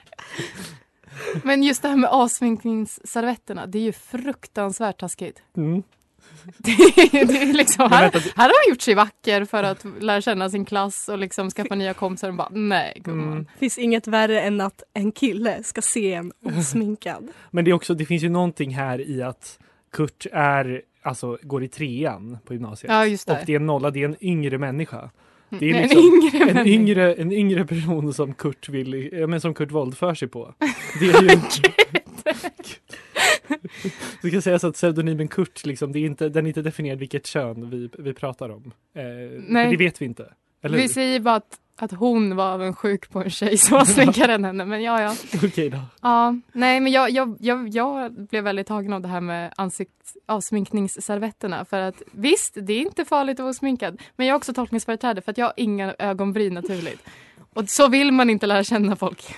Men 1.43 1.63
just 1.63 1.81
det 1.81 1.87
här 1.87 1.95
med 1.95 2.09
avsminkningsservetterna, 2.09 3.65
det 3.65 3.77
är 3.77 3.83
ju 3.83 3.91
fruktansvärt 3.91 4.99
taskigt. 4.99 5.41
Mm. 5.57 5.83
Det 6.57 6.71
är, 6.71 7.25
det 7.25 7.41
är 7.41 7.53
liksom, 7.53 7.91
här, 7.91 8.01
här 8.35 8.43
har 8.43 8.65
man 8.65 8.69
gjort 8.69 8.81
sig 8.81 8.95
vacker 8.95 9.45
för 9.45 9.63
att 9.63 9.85
lära 9.99 10.21
känna 10.21 10.49
sin 10.49 10.65
klass 10.65 11.09
och 11.09 11.17
liksom 11.17 11.49
skaffa 11.49 11.75
nya 11.75 11.93
kompisar 11.93 12.29
och 12.29 12.35
bara 12.35 12.49
nej 12.51 13.01
gumman. 13.05 13.31
Mm. 13.31 13.45
finns 13.59 13.77
inget 13.77 14.07
värre 14.07 14.41
än 14.41 14.61
att 14.61 14.83
en 14.93 15.11
kille 15.11 15.63
ska 15.63 15.81
se 15.81 16.13
en 16.13 16.31
osminkad. 16.59 17.27
Men 17.51 17.65
det 17.65 17.71
är 17.71 17.73
också, 17.73 17.93
det 17.93 18.05
finns 18.05 18.23
ju 18.23 18.29
någonting 18.29 18.75
här 18.75 19.09
i 19.09 19.21
att 19.23 19.59
Kurt 19.91 20.25
är, 20.31 20.81
alltså 21.01 21.37
går 21.41 21.63
i 21.63 21.67
trean 21.67 22.37
på 22.45 22.53
gymnasiet. 22.53 22.91
Ja 22.93 23.05
just 23.05 23.29
Och 23.29 23.35
det. 23.35 23.43
det 23.45 23.51
är 23.53 23.59
en 23.59 23.65
nolla, 23.65 23.91
det 23.91 24.01
är 24.01 24.05
en 24.05 24.23
yngre 24.23 24.57
människa. 24.57 25.09
Det 25.49 25.69
är 25.69 25.73
Nej, 25.73 25.81
liksom 25.81 25.99
en 25.99 26.37
yngre 26.37 26.59
En 26.59 26.67
yngre, 26.67 27.13
en 27.13 27.31
yngre 27.31 27.65
person 27.65 28.13
som 28.13 28.33
Kurt 28.33 28.69
vill, 28.69 29.25
men 29.27 29.41
som 29.41 29.53
Kurt 29.53 29.71
våldför 29.71 30.15
sig 30.15 30.27
på. 30.27 30.53
Det 30.99 31.05
är 31.09 31.21
ju, 31.23 31.39
Det 34.21 34.29
ska 34.29 34.41
sägas 34.41 34.63
att 34.63 34.73
pseudonymen 34.73 35.27
Kurt, 35.27 35.65
liksom, 35.65 35.91
det 35.91 35.99
är 35.99 36.05
inte, 36.05 36.29
den 36.29 36.45
är 36.45 36.47
inte 36.47 36.61
definierad 36.61 36.99
vilket 36.99 37.25
kön 37.25 37.69
vi, 37.69 37.89
vi 37.97 38.13
pratar 38.13 38.49
om. 38.49 38.73
Eh, 38.93 39.03
Nej. 39.47 39.71
Det 39.71 39.77
vet 39.77 40.01
vi 40.01 40.05
inte. 40.05 40.33
Eller 40.61 40.77
Vi 40.77 40.89
säger 40.89 41.19
bara 41.19 41.35
att, 41.35 41.59
att 41.75 41.91
hon 41.91 42.35
var 42.35 42.53
avundsjuk 42.53 43.09
på 43.09 43.23
en 43.23 43.29
tjej 43.29 43.57
som 43.57 43.77
var 43.77 43.85
snyggare 43.85 44.33
än 44.33 44.43
henne. 44.43 44.65
Men 44.65 44.83
ja, 44.83 45.01
ja. 45.01 45.15
Okej 45.43 45.69
då. 45.69 45.79
ja 46.01 46.35
nej, 46.51 46.79
men 46.79 46.91
jag, 46.91 47.09
jag, 47.09 47.37
jag, 47.39 47.67
jag 47.69 48.11
blev 48.11 48.43
väldigt 48.43 48.67
tagen 48.67 48.93
av 48.93 49.01
det 49.01 49.07
här 49.07 49.21
med 49.21 49.53
ansikts, 49.57 50.17
avsminkningsservetterna. 50.25 51.65
För 51.65 51.79
att 51.79 52.01
visst, 52.11 52.57
det 52.61 52.73
är 52.73 52.81
inte 52.81 53.05
farligt 53.05 53.39
att 53.39 53.43
vara 53.43 53.53
sminkad. 53.53 54.01
Men 54.15 54.27
jag 54.27 54.33
har 54.33 54.37
också 54.37 54.53
tolkningsföreträde 54.53 55.21
för 55.21 55.31
att 55.31 55.37
jag 55.37 55.45
har 55.45 55.53
inga 55.57 55.95
ögonbryn 55.99 56.53
naturligt. 56.53 57.01
Och 57.53 57.69
så 57.69 57.87
vill 57.87 58.11
man 58.11 58.29
inte 58.29 58.45
lära 58.45 58.63
känna 58.63 58.95
folk. 58.95 59.35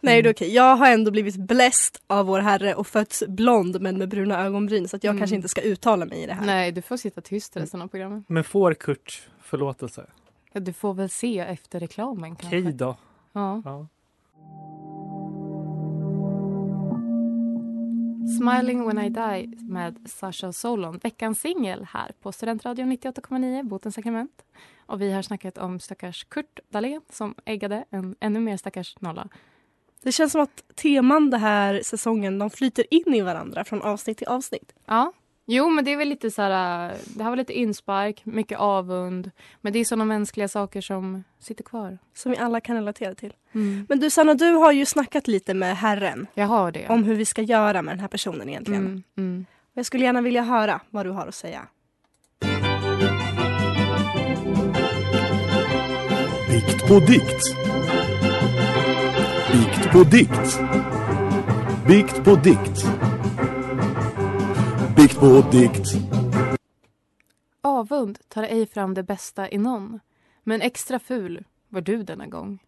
Nej 0.00 0.22
det 0.22 0.28
är 0.28 0.32
okej. 0.34 0.54
Jag 0.54 0.76
har 0.76 0.90
ändå 0.90 1.10
blivit 1.10 1.36
bläst 1.36 2.02
av 2.06 2.26
vår 2.26 2.40
herre 2.40 2.74
och 2.74 2.86
fötts 2.86 3.22
blond 3.28 3.80
men 3.80 3.98
med 3.98 4.08
bruna 4.08 4.44
ögonbryn 4.44 4.88
så 4.88 4.96
att 4.96 5.04
jag 5.04 5.10
Mm. 5.10 5.20
kanske 5.20 5.36
inte 5.36 5.48
ska 5.48 5.60
uttala 5.60 6.06
mig 6.06 6.22
i 6.22 6.26
det 6.26 6.32
här. 6.34 6.46
Nej, 6.46 6.72
du 6.72 6.82
får 6.82 6.96
sitta 6.96 7.20
tyst 7.20 7.56
resten 7.56 7.82
av 7.82 7.88
programmet. 7.88 8.24
Men 8.28 8.44
får 8.44 8.74
Kurt 8.74 9.28
förlåtelse? 9.42 10.06
Ja, 10.52 10.60
du 10.60 10.72
får 10.72 10.94
väl 10.94 11.10
se 11.10 11.38
efter 11.38 11.80
reklamen 11.80 12.36
kanske. 12.36 12.58
Okej 12.60 12.72
då. 12.72 12.96
Ja. 13.32 13.62
Ja. 13.64 13.86
Smiling 18.38 18.86
when 18.86 18.98
I 18.98 19.08
die 19.10 19.56
med 19.60 19.96
Sasha 20.08 20.52
Solon. 20.52 20.98
Veckans 21.02 21.40
singel 21.40 21.86
här 21.90 22.12
på 22.22 22.32
Studentradion 22.32 22.88
98,9, 22.92 23.62
Botens 23.62 23.94
sakrament. 23.94 24.42
Och 24.86 25.00
vi 25.00 25.12
har 25.12 25.22
snackat 25.22 25.58
om 25.58 25.80
stackars 25.80 26.24
Kurt 26.24 26.60
Dahlén 26.70 27.00
som 27.10 27.34
äggade 27.44 27.84
en 27.90 28.16
ännu 28.20 28.40
mer 28.40 28.56
stackars 28.56 28.96
nolla. 29.00 29.28
Det 30.02 30.12
känns 30.12 30.32
som 30.32 30.40
att 30.40 30.62
teman 30.76 31.30
den 31.30 31.40
här 31.40 31.80
säsongen 31.84 32.38
de 32.38 32.50
flyter 32.50 32.84
in 32.90 33.14
i 33.14 33.20
varandra 33.20 33.64
från 33.64 33.82
avsnitt 33.82 34.18
till 34.18 34.26
avsnitt. 34.26 34.72
Ja, 34.86 35.12
jo 35.46 35.68
men 35.70 35.84
det 35.84 35.92
är 35.92 35.96
väl 35.96 36.08
lite 36.08 36.30
så 36.30 36.42
här, 36.42 36.88
äh, 36.90 36.96
det 37.06 37.22
här 37.22 37.30
var 37.30 37.36
lite 37.36 37.52
inspark, 37.58 38.22
mycket 38.24 38.58
avund. 38.58 39.30
Men 39.60 39.72
det 39.72 39.78
är 39.78 39.84
sådana 39.84 40.04
mänskliga 40.04 40.48
saker 40.48 40.80
som 40.80 41.24
sitter 41.40 41.64
kvar. 41.64 41.98
Som 42.14 42.32
vi 42.32 42.38
alla 42.38 42.60
kan 42.60 42.76
relatera 42.76 43.14
till. 43.14 43.32
Mm. 43.52 43.86
Men 43.88 44.00
du 44.00 44.10
Sanna, 44.10 44.34
du 44.34 44.52
har 44.52 44.72
ju 44.72 44.86
snackat 44.86 45.28
lite 45.28 45.54
med 45.54 45.76
herren 45.76 46.26
Jag 46.34 46.46
har 46.46 46.72
det. 46.72 46.88
om 46.88 47.04
hur 47.04 47.14
vi 47.14 47.24
ska 47.24 47.42
göra 47.42 47.82
med 47.82 47.92
den 47.92 48.00
här 48.00 48.08
personen 48.08 48.48
egentligen. 48.48 48.82
mm, 48.86 49.02
mm. 49.16 49.46
Jag 49.74 49.86
skulle 49.86 50.04
gärna 50.04 50.20
vilja 50.20 50.42
höra 50.42 50.80
vad 50.90 51.06
du 51.06 51.10
har 51.10 51.26
att 51.26 51.34
säga. 51.34 51.66
Bikt 56.50 56.88
på 56.88 56.98
dikt. 57.00 57.42
Bikt 59.90 59.98
på 59.98 60.10
dikt. 60.10 60.60
Bikt 61.86 62.24
på 62.24 62.34
dikt. 62.34 62.84
Bikt 64.96 65.20
på 65.20 65.50
dikt. 65.52 65.86
Avund 67.62 68.18
tar 68.28 68.42
ej 68.42 68.66
fram 68.66 68.94
det 68.94 69.02
bästa 69.02 69.50
i 69.50 69.58
någon. 69.58 70.00
Men 70.42 70.62
extra 70.62 70.98
ful 70.98 71.44
var 71.68 71.80
du 71.80 72.02
denna 72.02 72.26
gång. 72.26 72.58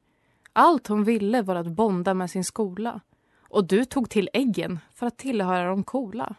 Allt 0.52 0.86
hon 0.86 1.04
ville 1.04 1.42
var 1.42 1.56
att 1.56 1.66
bonda 1.66 2.14
med 2.14 2.30
sin 2.30 2.44
skola. 2.44 3.00
Och 3.48 3.64
du 3.64 3.84
tog 3.84 4.10
till 4.10 4.30
äggen 4.32 4.78
för 4.94 5.06
att 5.06 5.18
tillhöra 5.18 5.68
de 5.68 5.84
coola. 5.84 6.34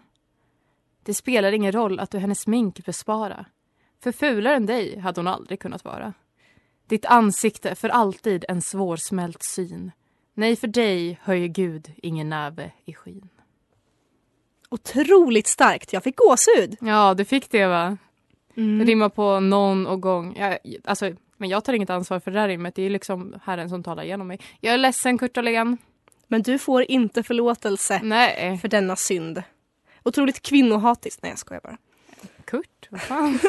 Det 1.04 1.14
spelar 1.14 1.52
ingen 1.52 1.72
roll 1.72 2.00
att 2.00 2.12
du 2.12 2.18
hennes 2.18 2.40
smink 2.40 2.86
bespara. 2.86 3.46
För 4.04 4.12
fulare 4.12 4.56
än 4.56 4.66
dig 4.66 5.00
hade 5.00 5.20
hon 5.20 5.28
aldrig 5.28 5.60
kunnat 5.60 5.86
vara. 5.86 6.14
Ditt 6.88 7.06
ansikte 7.06 7.76
för 7.76 7.90
alltid 7.90 8.46
en 8.48 8.62
svårsmält 8.62 9.44
syn. 9.44 9.92
Nej, 10.34 10.56
för 10.56 10.68
dig 10.68 11.20
höjer 11.24 11.48
Gud 11.48 11.92
ingen 11.98 12.30
näve 12.30 12.72
i 12.86 12.94
skyn. 12.94 13.30
Otroligt 14.70 15.48
starkt. 15.48 15.94
Jag 15.94 16.04
fick 16.04 16.16
gåshud. 16.18 16.78
Ja, 16.82 17.14
du 17.14 17.26
fick 17.26 17.50
det 17.52 17.66
va? 17.68 17.98
Det 18.56 18.62
Mm. 18.62 18.86
rimmar 18.88 19.10
på 19.10 19.40
någon 19.40 19.88
och 19.88 20.02
gång. 20.02 20.36
Jag, 20.38 20.58
alltså, 20.84 21.12
men 21.38 21.50
jag 21.50 21.64
tar 21.64 21.74
inget 21.74 21.90
ansvar 21.90 22.20
för 22.20 22.32
det 22.32 22.40
där 22.40 22.48
rimmet. 22.48 22.76
Det 22.76 22.84
är 22.84 22.90
liksom 22.90 23.36
Herren 23.44 23.70
som 23.70 23.84
talar 23.84 24.04
genom 24.04 24.28
mig. 24.28 24.40
Jag 24.60 24.74
är 24.74 24.78
ledsen 24.78 25.18
Kurt 25.18 25.38
Ahlén. 25.38 25.78
Men 26.28 26.42
du 26.42 26.60
får 26.60 26.92
inte 26.92 27.24
förlåtelse 27.24 28.00
Nej. 28.04 28.58
för 28.58 28.68
denna 28.68 28.96
synd. 28.96 29.44
Otroligt 30.04 30.42
kvinnohatiskt. 30.42 31.24
Nej 31.24 31.30
jag 31.32 31.40
skojar 31.40 31.62
bara. 31.64 31.78
Kurt, 32.46 32.88
vad 32.90 33.02
fan. 33.02 33.40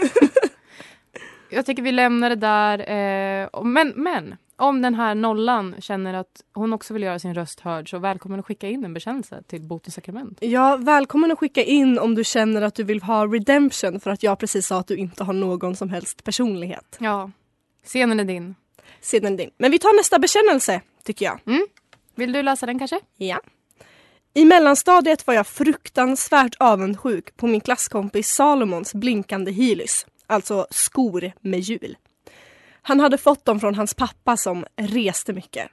jag 1.51 1.67
tycker 1.67 1.83
vi 1.83 1.93
lämnar 1.93 2.31
det 2.31 2.37
där. 2.37 2.79
Eh, 2.79 3.63
men, 3.65 3.93
men 3.97 4.37
om 4.57 4.83
den 4.83 4.95
här 4.95 5.15
nollan 5.15 5.75
känner 5.79 6.15
att 6.15 6.43
hon 6.55 6.73
också 6.73 6.95
vill 6.95 7.03
göra 7.03 7.19
sin 7.19 7.35
röst 7.35 7.61
hörd 7.61 7.91
så 7.91 7.99
välkommen 7.99 8.41
att 8.41 8.47
skicka 8.47 8.69
in 8.69 8.85
en 8.85 8.95
bekännelse 8.95 9.43
till 9.47 9.63
Botens 9.63 9.95
sakrament. 9.95 10.39
Ja, 10.41 10.77
välkommen 10.77 11.33
att 11.33 11.39
skicka 11.39 11.63
in 11.63 11.99
om 11.99 12.15
du 12.15 12.25
känner 12.25 12.63
att 12.63 12.75
du 12.75 12.85
vill 12.85 13.03
ha 13.03 13.27
redemption 13.27 14.01
för 14.01 14.11
att 14.11 14.23
jag 14.23 14.39
precis 14.39 14.67
sa 14.67 14.79
att 14.79 14.87
du 14.87 14.97
inte 14.97 15.25
har 15.25 15.33
någon 15.33 15.77
som 15.77 15.89
helst 15.89 16.25
personlighet. 16.25 16.97
Ja, 17.01 17.31
scenen 17.85 18.21
är 18.21 18.25
din. 18.25 18.55
Sedan 19.01 19.37
din. 19.37 19.51
Men 19.59 19.71
vi 19.71 19.79
tar 19.79 19.97
nästa 19.97 20.19
bekännelse, 20.19 20.81
tycker 21.05 21.25
jag. 21.25 21.41
Vill 22.15 22.33
du 22.33 22.43
läsa 22.43 22.67
den 22.67 22.79
kanske? 22.79 23.01
Ja. 23.17 23.41
I 24.35 24.45
mellanstadiet 24.45 25.27
var 25.27 25.35
jag 25.35 25.47
fruktansvärt 25.47 26.55
avundsjuk 26.59 27.37
på 27.37 27.47
min 27.47 27.61
klasskompis 27.61 28.29
Salomons 28.29 28.95
blinkande 28.95 29.53
Heelys, 29.53 30.07
alltså 30.27 30.67
skor 30.71 31.33
med 31.41 31.61
hjul. 31.61 31.97
Han 32.87 33.01
hade 33.01 33.19
fått 33.19 33.45
dem 33.45 33.61
från 33.61 33.75
hans 33.75 33.95
pappa 33.95 34.37
som 34.37 34.65
reste 34.77 35.33
mycket. 35.33 35.71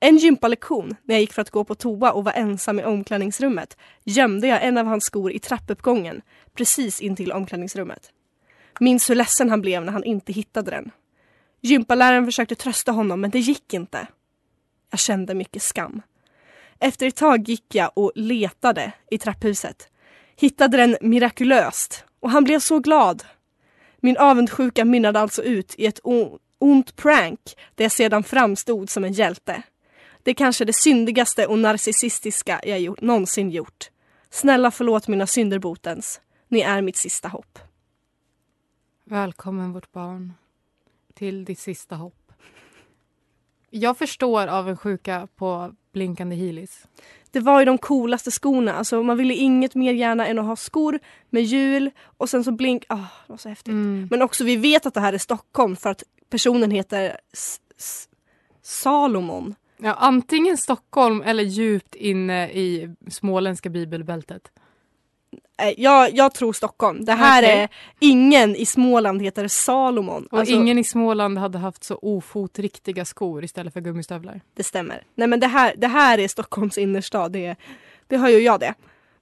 En 0.00 0.16
gympalektion, 0.16 0.96
när 1.04 1.14
jag 1.14 1.20
gick 1.20 1.32
för 1.32 1.42
att 1.42 1.50
gå 1.50 1.64
på 1.64 1.74
toa 1.74 2.12
och 2.12 2.24
var 2.24 2.32
ensam 2.32 2.80
i 2.80 2.84
omklädningsrummet, 2.84 3.76
gömde 4.04 4.46
jag 4.46 4.64
en 4.64 4.78
av 4.78 4.86
hans 4.86 5.04
skor 5.04 5.32
i 5.32 5.38
trappuppgången, 5.38 6.22
precis 6.54 7.00
intill 7.00 7.32
omklädningsrummet. 7.32 8.10
Minns 8.80 9.10
hur 9.10 9.14
ledsen 9.14 9.50
han 9.50 9.60
blev 9.60 9.84
när 9.84 9.92
han 9.92 10.04
inte 10.04 10.32
hittade 10.32 10.70
den. 10.70 10.90
Gympaläraren 11.60 12.24
försökte 12.24 12.54
trösta 12.54 12.92
honom, 12.92 13.20
men 13.20 13.30
det 13.30 13.38
gick 13.38 13.74
inte. 13.74 14.06
Jag 14.90 15.00
kände 15.00 15.34
mycket 15.34 15.62
skam. 15.62 16.02
Efter 16.78 17.06
ett 17.06 17.16
tag 17.16 17.48
gick 17.48 17.74
jag 17.74 17.90
och 17.94 18.12
letade 18.14 18.92
i 19.10 19.18
trapphuset. 19.18 19.88
Hittade 20.36 20.76
den 20.76 20.96
mirakulöst 21.00 22.04
och 22.20 22.30
han 22.30 22.44
blev 22.44 22.58
så 22.58 22.78
glad. 22.78 23.24
Min 24.00 24.16
avundsjuka 24.16 24.84
mynnade 24.84 25.20
alltså 25.20 25.42
ut 25.42 25.74
i 25.78 25.86
ett 25.86 26.00
ont 26.58 26.96
prank 26.96 27.40
där 27.74 27.84
jag 27.84 27.92
sedan 27.92 28.24
framstod 28.24 28.90
som 28.90 29.04
en 29.04 29.12
hjälte. 29.12 29.62
Det 30.22 30.30
är 30.30 30.34
kanske 30.34 30.64
det 30.64 30.72
syndigaste 30.72 31.46
och 31.46 31.58
narcissistiska 31.58 32.60
jag 32.64 32.80
gjort, 32.80 33.00
någonsin 33.00 33.50
gjort. 33.50 33.90
Snälla 34.30 34.70
förlåt 34.70 35.08
mina 35.08 35.26
synderbotens. 35.26 36.20
Ni 36.48 36.60
är 36.60 36.82
mitt 36.82 36.96
sista 36.96 37.28
hopp. 37.28 37.58
Välkommen 39.04 39.72
vårt 39.72 39.92
barn 39.92 40.32
till 41.14 41.44
ditt 41.44 41.58
sista 41.58 41.96
hopp. 41.96 42.17
Jag 43.70 43.98
förstår 43.98 44.46
avundsjuka 44.46 45.28
på 45.36 45.74
blinkande 45.92 46.36
Heelys. 46.36 46.86
Det 47.30 47.40
var 47.40 47.58
ju 47.58 47.64
de 47.64 47.78
coolaste 47.78 48.30
skorna. 48.30 48.72
Alltså 48.74 49.02
man 49.02 49.16
ville 49.16 49.34
inget 49.34 49.74
mer 49.74 49.92
gärna 49.92 50.26
än 50.26 50.38
att 50.38 50.44
ha 50.44 50.56
skor 50.56 50.98
med 51.30 51.42
hjul 51.42 51.90
och 52.04 52.28
sen 52.30 52.44
så 52.44 52.52
blink... 52.52 52.84
Ah, 52.88 52.96
det 52.96 53.32
var 53.32 53.36
så 53.36 53.48
häftigt. 53.48 53.72
Mm. 53.72 54.08
Men 54.10 54.22
också 54.22 54.44
vi 54.44 54.56
vet 54.56 54.86
att 54.86 54.94
det 54.94 55.00
här 55.00 55.12
är 55.12 55.18
Stockholm 55.18 55.76
för 55.76 55.90
att 55.90 56.02
personen 56.30 56.70
heter 56.70 57.16
S- 57.32 57.60
S- 57.78 58.08
Salomon. 58.62 59.54
Ja, 59.76 59.94
antingen 59.94 60.56
Stockholm 60.56 61.22
eller 61.22 61.42
djupt 61.42 61.94
inne 61.94 62.50
i 62.50 62.94
småländska 63.10 63.68
bibelbältet. 63.68 64.50
Eh, 65.58 65.74
Jag, 65.76 66.16
jag 66.16 66.34
tror 66.34 66.52
Stockholm. 66.52 67.04
Det 67.04 67.12
här 67.12 67.42
Okej. 67.42 67.58
är... 67.58 67.68
Ingen 67.98 68.56
i 68.56 68.66
Småland 68.66 69.22
heter 69.22 69.48
Salomon. 69.48 70.26
Och 70.26 70.38
Alltså, 70.38 70.54
ingen 70.54 70.78
i 70.78 70.84
Småland 70.84 71.38
hade 71.38 71.58
haft 71.58 71.84
så 71.84 71.98
ofotriktiga 72.02 73.04
skor 73.04 73.44
istället 73.44 73.72
för 73.72 73.80
gummistövlar. 73.80 74.40
Det 74.54 74.64
stämmer. 74.64 75.02
Nej 75.14 75.28
men 75.28 75.40
det 75.40 75.46
här, 75.46 75.74
det 75.76 75.86
här 75.88 76.18
är 76.18 76.28
Stockholms 76.28 76.78
innerstad. 76.78 77.32
Det, 77.32 77.56
det 78.06 78.16
har 78.16 78.28
ju 78.28 78.38
jag 78.38 78.60
det. 78.60 78.74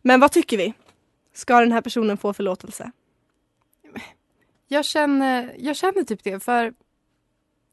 Men 0.02 0.20
vad 0.20 0.32
tycker 0.32 0.56
vi? 0.56 0.74
Ska 1.34 1.60
den 1.60 1.72
här 1.72 1.80
personen 1.80 2.16
få 2.16 2.32
förlåtelse? 2.32 2.90
Jag 4.68 4.84
känner, 4.84 5.54
jag 5.58 5.76
känner 5.76 6.02
typ 6.02 6.24
det, 6.24 6.44
för 6.44 6.74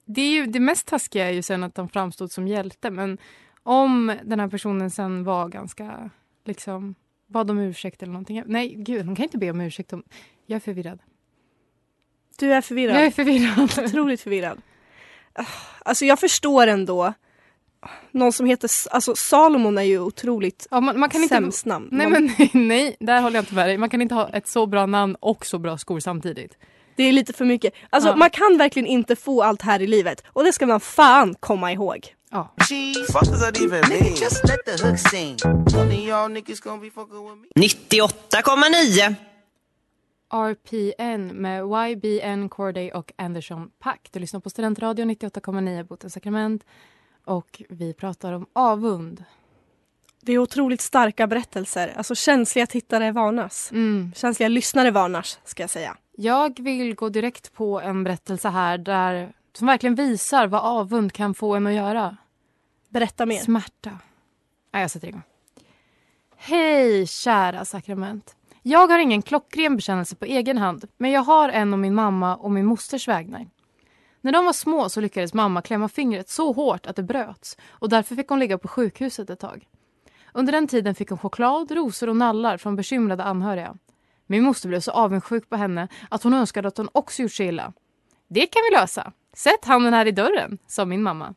det, 0.05 0.22
är 0.22 0.29
ju, 0.29 0.46
det 0.46 0.60
mest 0.60 0.88
taskiga 0.88 1.25
är 1.29 1.32
ju 1.32 1.41
sen 1.41 1.63
att 1.63 1.77
han 1.77 1.89
framstod 1.89 2.32
som 2.32 2.48
hjälte, 2.48 2.91
men 2.91 3.17
om 3.63 4.13
den 4.24 4.39
här 4.39 4.48
personen 4.48 4.91
sen 4.91 5.24
var 5.24 5.50
ganska, 5.50 6.10
liksom, 6.46 6.96
bad 7.33 7.51
om 7.51 7.59
ursäkt 7.59 8.03
eller 8.03 8.13
någonting. 8.13 8.43
Nej, 8.45 8.75
gud, 8.77 9.05
hon 9.05 9.15
kan 9.15 9.23
inte 9.23 9.37
be 9.37 9.51
om 9.51 9.61
ursäkt. 9.61 9.93
Om, 9.93 10.03
jag 10.45 10.55
är 10.55 10.59
förvirrad. 10.59 10.99
Du 12.39 12.53
är 12.53 12.61
förvirrad. 12.61 12.95
Jag 12.95 13.05
är 13.05 13.11
förvirrad. 13.11 13.59
otroligt 13.87 14.21
förvirrad. 14.21 14.61
Ah, 15.33 15.45
Alltså 15.85 16.05
jag 16.05 16.19
förstår 16.19 16.67
ändå. 16.67 17.13
Någon 18.11 18.33
som 18.33 18.45
heter, 18.45 18.69
alltså 18.91 19.15
Salomon 19.15 19.77
är 19.77 19.81
ju 19.83 19.99
otroligt 19.99 20.67
Ja, 20.71 20.81
man, 20.81 20.99
man 20.99 21.09
kan 21.09 21.21
inte... 21.23 21.35
sämst 21.35 21.65
namn. 21.65 21.89
Nej, 21.91 22.09
Man- 22.09 22.31
men 22.37 22.49
nej, 22.67 22.95
där 22.99 23.21
håller 23.21 23.35
jag 23.35 23.41
inte 23.41 23.53
med 23.55 23.67
dig. 23.67 23.77
Man 23.77 23.89
kan 23.89 24.01
inte 24.01 24.15
ha 24.15 24.29
ett 24.29 24.47
så 24.47 24.65
bra 24.65 24.85
namn 24.85 25.15
och 25.19 25.45
så 25.45 25.59
bra 25.59 25.77
skor 25.77 25.99
samtidigt. 25.99 26.57
Det 26.95 27.03
är 27.03 27.11
lite 27.11 27.33
för 27.33 27.45
mycket. 27.45 27.73
Alltså 27.89 28.09
Ja. 28.09 28.15
man 28.15 28.29
kan 28.29 28.57
verkligen 28.57 28.87
inte 28.87 29.15
få 29.15 29.43
allt 29.43 29.61
här 29.61 29.81
i 29.81 29.87
livet 29.87 30.23
och 30.27 30.43
det 30.43 30.53
ska 30.53 30.65
man 30.67 30.79
fan 30.79 31.35
komma 31.39 31.71
ihåg. 31.71 32.13
Ja. 32.33 32.49
Fuck 33.11 33.25
does 33.25 33.41
that 33.41 33.57
even 33.57 33.81
mean? 33.89 34.15
Just 34.15 34.43
let 34.43 34.65
the 34.65 34.87
hook 34.87 34.97
sing. 34.97 35.37
One 35.45 35.87
of 35.87 35.93
y'all 35.93 36.29
niggas 36.29 36.63
gonna 36.63 36.81
be 36.81 36.89
fucking 36.89 37.25
with 37.25 37.35
me. 37.35 37.47
98,9. 37.55 39.15
RPN 40.29 41.27
med 41.27 41.63
YBN 41.89 42.49
Corday 42.49 42.91
och 42.91 43.11
Anderson 43.15 43.71
Pack. 43.79 44.09
Du 44.11 44.19
lyssnar 44.19 44.39
på 44.39 44.49
Studentradion 44.49 45.09
98,9 45.11 45.83
Botens 45.83 46.13
sakrament 46.13 46.65
och 47.25 47.61
vi 47.69 47.93
pratar 47.93 48.33
om 48.33 48.45
avund. 48.53 49.23
Det 50.21 50.33
är 50.33 50.37
otroligt 50.37 50.81
starka 50.81 51.27
berättelser. 51.27 51.93
Alltså 51.97 52.15
känsliga 52.15 52.67
tittare 52.67 53.11
varnas. 53.11 53.71
Mm. 53.71 54.11
Känsliga 54.15 54.49
lyssnare 54.49 54.91
varnas, 54.91 55.39
ska 55.43 55.63
jag 55.63 55.69
säga. 55.69 55.97
Jag 56.17 56.59
vill 56.59 56.95
gå 56.95 57.09
direkt 57.09 57.53
på 57.53 57.81
en 57.81 58.03
berättelse 58.03 58.49
här 58.49 58.77
där, 58.77 59.33
som 59.53 59.67
verkligen 59.67 59.95
visar 59.95 60.47
vad 60.47 60.61
avund 60.61 61.13
kan 61.13 61.33
få 61.33 61.55
en 61.55 61.67
att 61.67 61.73
göra. 61.73 62.17
Berätta 62.93 63.25
mer. 63.25 63.39
Smärta. 63.39 63.89
Nej, 64.71 64.81
jag 64.81 64.91
sätter 64.91 65.07
igång. 65.07 65.21
Hej, 66.35 67.07
kära 67.07 67.65
sakrament. 67.65 68.35
Jag 68.62 68.88
har 68.88 69.00
ingen 69.00 69.21
klockren 69.21 69.75
bekännelse 69.75 70.15
på 70.15 70.25
egen 70.25 70.57
hand, 70.57 70.85
men 70.97 71.12
jag 71.12 71.21
har 71.21 71.50
en 71.50 71.73
om 71.73 71.81
min 71.81 71.95
mamma 71.95 72.35
och 72.35 72.51
min 72.51 72.65
mosters 72.65 73.07
vägnar. 73.07 73.47
När 74.21 74.31
de 74.31 74.45
var 74.45 74.53
små 74.53 74.89
så 74.89 75.01
lyckades 75.01 75.33
mamma 75.33 75.62
klämma 75.62 75.89
fingret 75.89 76.29
så 76.29 76.51
hårt 76.51 76.85
att 76.85 76.95
det 76.95 77.03
bröts 77.03 77.57
och 77.69 77.89
därför 77.89 78.15
fick 78.15 78.29
hon 78.29 78.39
ligga 78.39 78.57
på 78.57 78.67
sjukhuset 78.67 79.29
ett 79.29 79.39
tag. 79.39 79.67
Under 80.33 80.53
den 80.53 80.67
tiden 80.67 80.95
fick 80.95 81.09
hon 81.09 81.19
choklad, 81.19 81.71
rosor 81.71 82.09
och 82.09 82.15
nallar 82.15 82.57
från 82.57 82.75
bekymrade 82.75 83.23
anhöriga. 83.23 83.75
Min 84.27 84.43
moster 84.43 84.69
blev 84.69 84.79
så 84.79 84.91
avundsjuk 84.91 85.50
på 85.50 85.55
henne 85.55 85.88
att 86.09 86.23
hon 86.23 86.33
önskade 86.33 86.67
att 86.67 86.77
hon 86.77 86.89
också 86.91 87.21
gjort 87.21 87.31
sig 87.31 87.47
illa. 87.47 87.73
Det 88.27 88.45
kan 88.45 88.62
vi 88.69 88.75
lösa. 88.75 89.12
Sätt 89.33 89.65
handen 89.65 89.93
här 89.93 90.05
i 90.05 90.12
dörren, 90.12 90.57
sa 90.67 90.85
min 90.85 91.03
mamma. 91.03 91.33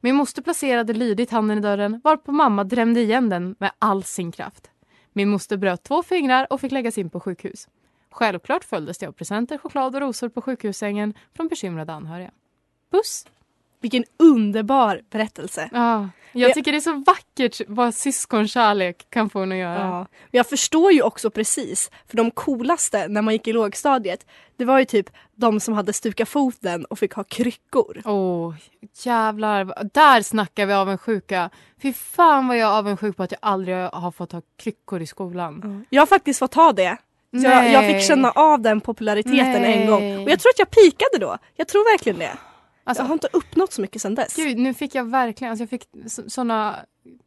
Min 0.00 0.14
moster 0.14 0.42
placerade 0.42 0.92
lydigt 0.92 1.30
handen 1.30 1.58
i 1.58 1.60
dörren 1.60 2.00
varpå 2.04 2.32
mamma 2.32 2.64
drämde 2.64 3.00
igen 3.00 3.28
den 3.28 3.54
med 3.58 3.72
all 3.78 4.04
sin 4.04 4.32
kraft. 4.32 4.70
Min 5.12 5.28
moster 5.28 5.56
bröt 5.56 5.82
två 5.82 6.02
fingrar 6.02 6.46
och 6.50 6.60
fick 6.60 6.72
läggas 6.72 6.98
in 6.98 7.10
på 7.10 7.20
sjukhus. 7.20 7.68
Självklart 8.10 8.64
följdes 8.64 8.98
det 8.98 9.06
av 9.06 9.12
presenter, 9.12 9.58
choklad 9.58 9.94
och 9.94 10.00
rosor 10.00 10.28
på 10.28 10.42
sjukhussängen 10.42 11.14
från 11.36 11.48
bekymrade 11.48 11.92
anhöriga. 11.92 12.30
Puss! 12.90 13.26
Vilken 13.80 14.04
underbar 14.18 15.00
berättelse. 15.10 15.68
Ja, 15.72 16.08
jag 16.32 16.54
tycker 16.54 16.72
det 16.72 16.78
är 16.78 16.80
så 16.80 17.04
vackert 17.06 17.60
vad 17.68 17.94
syskonkärlek 17.94 19.06
kan 19.10 19.30
få 19.30 19.40
en 19.40 19.52
att 19.52 19.58
göra. 19.58 19.80
Ja. 19.80 19.98
Men 19.98 20.06
Jag 20.30 20.46
förstår 20.46 20.92
ju 20.92 21.02
också 21.02 21.30
precis, 21.30 21.90
för 22.08 22.16
de 22.16 22.30
coolaste 22.30 23.08
när 23.08 23.22
man 23.22 23.34
gick 23.34 23.48
i 23.48 23.52
lågstadiet, 23.52 24.26
det 24.56 24.64
var 24.64 24.78
ju 24.78 24.84
typ 24.84 25.10
de 25.34 25.60
som 25.60 25.74
hade 25.74 25.92
stukat 25.92 26.28
foten 26.28 26.84
och 26.84 26.98
fick 26.98 27.12
ha 27.12 27.24
kryckor. 27.24 28.02
Åh, 28.04 28.12
oh, 28.12 28.54
jävlar. 29.02 29.88
Där 29.92 30.22
snackar 30.22 30.66
vi 30.66 30.72
avundsjuka. 30.72 31.50
Fy 31.82 31.92
fan 31.92 32.48
vad 32.48 32.58
jag 32.58 32.70
är 32.70 32.78
avundsjuk 32.78 33.16
på 33.16 33.22
att 33.22 33.32
jag 33.32 33.38
aldrig 33.42 33.76
har 33.76 34.10
fått 34.12 34.32
ha 34.32 34.42
kryckor 34.56 35.02
i 35.02 35.06
skolan. 35.06 35.84
Jag 35.90 36.02
har 36.02 36.06
faktiskt 36.06 36.38
fått 36.38 36.54
ha 36.54 36.72
det. 36.72 36.96
Jag, 37.30 37.72
jag 37.72 37.86
fick 37.86 38.02
känna 38.02 38.30
av 38.30 38.60
den 38.60 38.80
populariteten 38.80 39.62
Nej. 39.62 39.82
en 39.82 39.90
gång. 39.90 40.24
Och 40.24 40.30
jag 40.30 40.40
tror 40.40 40.50
att 40.50 40.58
jag 40.58 40.70
pikade 40.70 41.18
då. 41.18 41.38
Jag 41.56 41.68
tror 41.68 41.92
verkligen 41.92 42.18
det. 42.18 42.38
Alltså, 42.90 43.02
jag 43.02 43.08
har 43.08 43.14
inte 43.14 43.28
uppnått 43.32 43.72
så 43.72 43.80
mycket 43.80 44.02
sen 44.02 44.14
dess. 44.14 44.36
Gud, 44.36 44.58
nu 44.58 44.74
fick 44.74 44.94
jag 44.94 45.04
verkligen 45.04 45.50
alltså 45.50 45.62
jag 45.62 45.70
fick 45.70 45.84
såna 46.28 46.76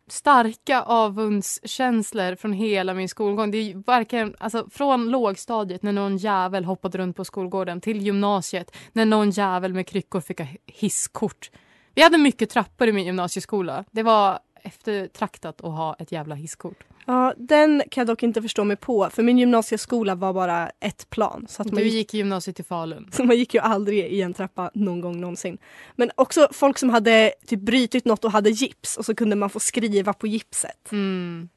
starka 0.07 0.81
avundskänslor 0.81 2.35
från 2.35 2.53
hela 2.53 2.93
min 2.93 3.09
skolgång. 3.09 3.51
Det 3.51 3.57
är 3.57 3.75
verkligen, 3.85 4.35
alltså, 4.39 4.67
från 4.71 5.09
lågstadiet 5.09 5.83
när 5.83 5.91
någon 5.91 6.17
jävel 6.17 6.65
hoppade 6.65 6.97
runt 6.97 7.15
på 7.15 7.25
skolgården 7.25 7.81
till 7.81 8.01
gymnasiet 8.01 8.75
när 8.93 9.05
någon 9.05 9.29
jävel 9.29 9.73
med 9.73 9.87
kryckor 9.87 10.21
fick 10.21 10.39
ha 10.39 10.47
hisskort. 10.65 11.51
Vi 11.95 12.01
hade 12.01 12.17
mycket 12.17 12.49
trappor 12.49 12.87
i 12.87 12.91
min 12.91 13.05
gymnasieskola. 13.05 13.85
Det 13.91 14.03
var 14.03 14.39
eftertraktat 14.63 15.61
att 15.61 15.71
ha 15.71 15.95
ett 15.99 16.11
jävla 16.11 16.35
hisskort. 16.35 16.83
Ja, 17.05 17.33
den 17.37 17.83
kan 17.91 18.01
jag 18.01 18.07
dock 18.07 18.23
inte 18.23 18.41
förstå 18.41 18.63
mig 18.63 18.77
på 18.77 19.09
för 19.09 19.23
min 19.23 19.37
gymnasieskola 19.37 20.15
var 20.15 20.33
bara 20.33 20.69
ett 20.79 21.09
plan. 21.09 21.45
Så 21.49 21.61
att 21.61 21.67
man 21.67 21.75
Du 21.75 21.83
gick, 21.83 21.93
gick 21.93 22.13
i 22.13 22.17
gymnasiet 22.17 22.59
i 22.59 22.63
Falun. 22.63 23.09
så 23.11 23.23
man 23.23 23.37
gick 23.37 23.53
ju 23.53 23.59
aldrig 23.59 23.99
i 23.99 24.21
en 24.21 24.33
trappa 24.33 24.71
någon 24.73 25.01
gång 25.01 25.21
någonsin. 25.21 25.57
Men 25.95 26.11
också 26.15 26.47
folk 26.51 26.77
som 26.77 26.89
hade 26.89 27.33
typ 27.45 27.59
brutit 27.59 28.05
något 28.05 28.25
och 28.25 28.31
hade 28.31 28.49
gips 28.49 28.97
och 28.97 29.05
så 29.05 29.15
kunde 29.15 29.35
man 29.35 29.49
få 29.49 29.59
skriva 29.59 30.13
på 30.13 30.27
gipset. 30.27 30.91
Mm. 30.91 31.49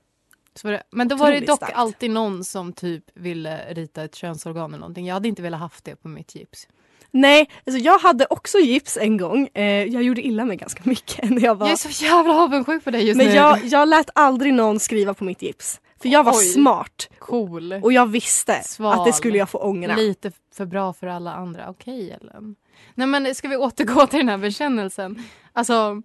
Det, 0.62 0.82
men 0.90 1.08
då 1.08 1.16
var 1.16 1.32
det 1.32 1.40
dock 1.40 1.56
starkt. 1.56 1.76
alltid 1.76 2.10
någon 2.10 2.44
som 2.44 2.72
typ 2.72 3.04
ville 3.14 3.74
rita 3.74 4.04
ett 4.04 4.14
könsorgan 4.14 4.70
eller 4.70 4.80
någonting. 4.80 5.06
Jag 5.06 5.14
hade 5.14 5.28
inte 5.28 5.42
velat 5.42 5.60
haft 5.60 5.84
det 5.84 5.96
på 5.96 6.08
mitt 6.08 6.34
gips. 6.34 6.68
Nej, 7.10 7.50
alltså 7.66 7.82
jag 7.82 7.98
hade 7.98 8.26
också 8.30 8.58
gips 8.58 8.96
en 8.96 9.16
gång. 9.16 9.48
Eh, 9.54 9.64
jag 9.84 10.02
gjorde 10.02 10.22
illa 10.26 10.44
mig 10.44 10.56
ganska 10.56 10.80
mycket 10.84 11.30
när 11.30 11.42
jag 11.42 11.54
var... 11.54 11.66
Jag 11.66 11.72
är 11.72 11.92
så 11.92 12.04
jävla 12.04 12.34
avundsjuk 12.34 12.84
på 12.84 12.90
dig 12.90 13.06
just 13.06 13.16
Men 13.16 13.26
nu. 13.26 13.32
jag, 13.32 13.64
jag 13.64 13.88
lät 13.88 14.10
aldrig 14.14 14.54
någon 14.54 14.80
skriva 14.80 15.14
på 15.14 15.24
mitt 15.24 15.42
gips. 15.42 15.80
För 16.02 16.08
jag 16.08 16.24
var 16.24 16.32
Oj. 16.32 16.44
smart 16.44 17.08
Cool. 17.18 17.72
och 17.72 17.92
jag 17.92 18.06
visste 18.06 18.62
Sval. 18.64 18.98
att 18.98 19.04
det 19.04 19.12
skulle 19.12 19.38
jag 19.38 19.48
få 19.50 19.58
ångra. 19.58 19.96
Lite 19.96 20.32
för 20.54 20.66
bra 20.66 20.92
för 20.92 21.06
alla 21.06 21.34
andra. 21.34 21.68
Okej 21.70 22.10
Ellen. 22.20 22.56
Nej 22.94 23.06
men 23.06 23.34
ska 23.34 23.48
vi 23.48 23.56
återgå 23.56 24.06
till 24.06 24.18
den 24.18 24.28
här 24.28 24.38
bekännelsen? 24.38 25.22
Alltså, 25.52 26.02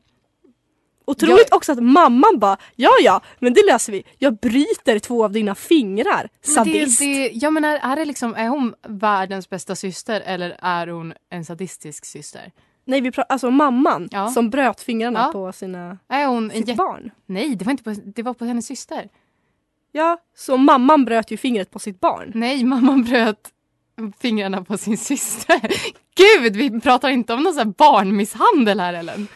Otroligt 1.05 1.47
Jag- 1.49 1.57
också 1.57 1.71
att 1.71 1.83
mamman 1.83 2.39
bara 2.39 2.57
ja 2.75 2.89
ja 3.03 3.21
men 3.39 3.53
det 3.53 3.61
löser 3.71 3.91
vi. 3.91 4.03
Jag 4.17 4.37
bryter 4.37 4.99
två 4.99 5.23
av 5.23 5.31
dina 5.31 5.55
fingrar. 5.55 6.29
Sadist. 6.41 6.99
det, 6.99 7.05
det, 7.05 7.29
jag 7.33 7.53
menar, 7.53 7.79
är, 7.83 7.95
det 7.95 8.05
liksom, 8.05 8.35
är 8.35 8.47
hon 8.47 8.73
världens 8.87 9.49
bästa 9.49 9.75
syster 9.75 10.21
eller 10.25 10.55
är 10.61 10.87
hon 10.87 11.13
en 11.29 11.45
sadistisk 11.45 12.05
syster? 12.05 12.51
Nej 12.85 13.01
vi 13.01 13.11
pratar 13.11 13.33
alltså 13.33 13.51
mamman 13.51 14.09
Ja. 14.11 14.27
som 14.29 14.49
bröt 14.49 14.81
fingrarna 14.81 15.19
Ja. 15.19 15.31
på 15.31 15.51
sina, 15.51 15.97
Är 16.09 16.25
hon 16.25 16.49
sitt 16.51 16.75
barn. 16.75 17.11
Nej, 17.25 17.55
det 17.55 17.65
var 17.65 17.71
inte 17.71 17.83
på, 17.83 17.95
det 18.05 18.23
var 18.23 18.33
på 18.33 18.45
hennes 18.45 18.65
syster. 18.65 19.09
Ja, 19.91 20.17
så 20.37 20.57
mamman 20.57 21.05
bröt 21.05 21.31
ju 21.31 21.37
fingret 21.37 21.71
på 21.71 21.79
sitt 21.79 21.99
barn. 21.99 22.31
Nej, 22.35 22.63
mamman 22.63 23.03
bröt 23.03 23.49
fingrarna 24.21 24.63
på 24.63 24.77
sin 24.77 24.97
syster. 24.97 25.59
Gud, 26.15 26.55
vi 26.55 26.81
pratar 26.81 27.09
inte 27.09 27.33
om 27.33 27.43
någon 27.43 27.53
sån 27.53 27.67
här 27.67 27.73
barnmisshandel 27.77 28.79
här 28.79 28.93
Ellen. 28.93 29.27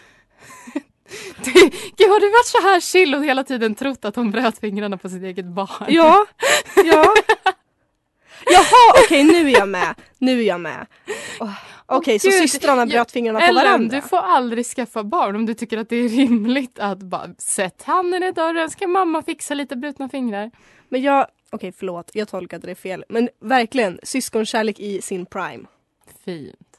Gud, 1.98 2.10
har 2.10 2.20
du 2.20 2.30
varit 2.30 2.46
så 2.46 2.62
här 2.62 2.80
chill 2.80 3.16
och 3.16 3.26
hela 3.26 3.44
tiden 3.44 3.76
trott 3.76 4.06
att 4.06 4.16
hon 4.16 4.32
bröt 4.32 4.60
fingrarna 4.60 4.98
på 4.98 5.10
sitt 5.10 5.24
eget 5.24 5.46
barn? 5.46 5.86
Ja, 5.88 6.26
ja. 6.76 7.14
Jaha 8.52 9.04
okej 9.06 9.24
nu 9.24 9.50
är 9.52 9.54
jag 9.60 9.70
med. 9.70 9.96
Nu 10.18 10.40
är 10.40 10.44
jag 10.44 10.60
med. 10.60 10.88
Oh, 11.40 11.54
Okej 11.86 12.20
så 12.20 12.30
Gud, 12.30 12.50
systrarna 12.50 12.86
bröt 12.86 13.12
fingrarna 13.12 13.40
på 13.40 13.46
Ellen, 13.46 13.64
varandra. 13.66 13.96
du 13.96 14.02
får 14.02 14.18
aldrig 14.18 14.66
skaffa 14.66 15.04
barn 15.04 15.36
om 15.36 15.46
du 15.46 15.54
tycker 15.54 15.78
att 15.78 15.90
det 15.90 15.96
är 15.96 16.10
rimligt 16.10 16.80
att 16.80 17.00
bara 17.00 17.30
sätt 17.38 17.84
handen 17.84 18.24
i 18.24 18.32
dörren, 18.32 18.70
ska 18.70 18.88
mamma 18.88 19.22
fixa 19.22 19.54
lite 19.54 19.76
brutna 19.76 20.10
fingrar. 20.10 20.52
Men 20.90 21.02
jag, 21.02 21.28
okej 21.50 21.72
förlåt 21.72 22.12
jag 22.14 22.28
tolkade 22.28 22.68
det 22.68 22.76
fel. 22.76 23.06
Men 23.10 23.30
verkligen 23.42 24.00
syskonkärlek 24.04 24.80
i 24.80 25.02
sin 25.02 25.26
prime. 25.26 25.66
Fint. 26.26 26.75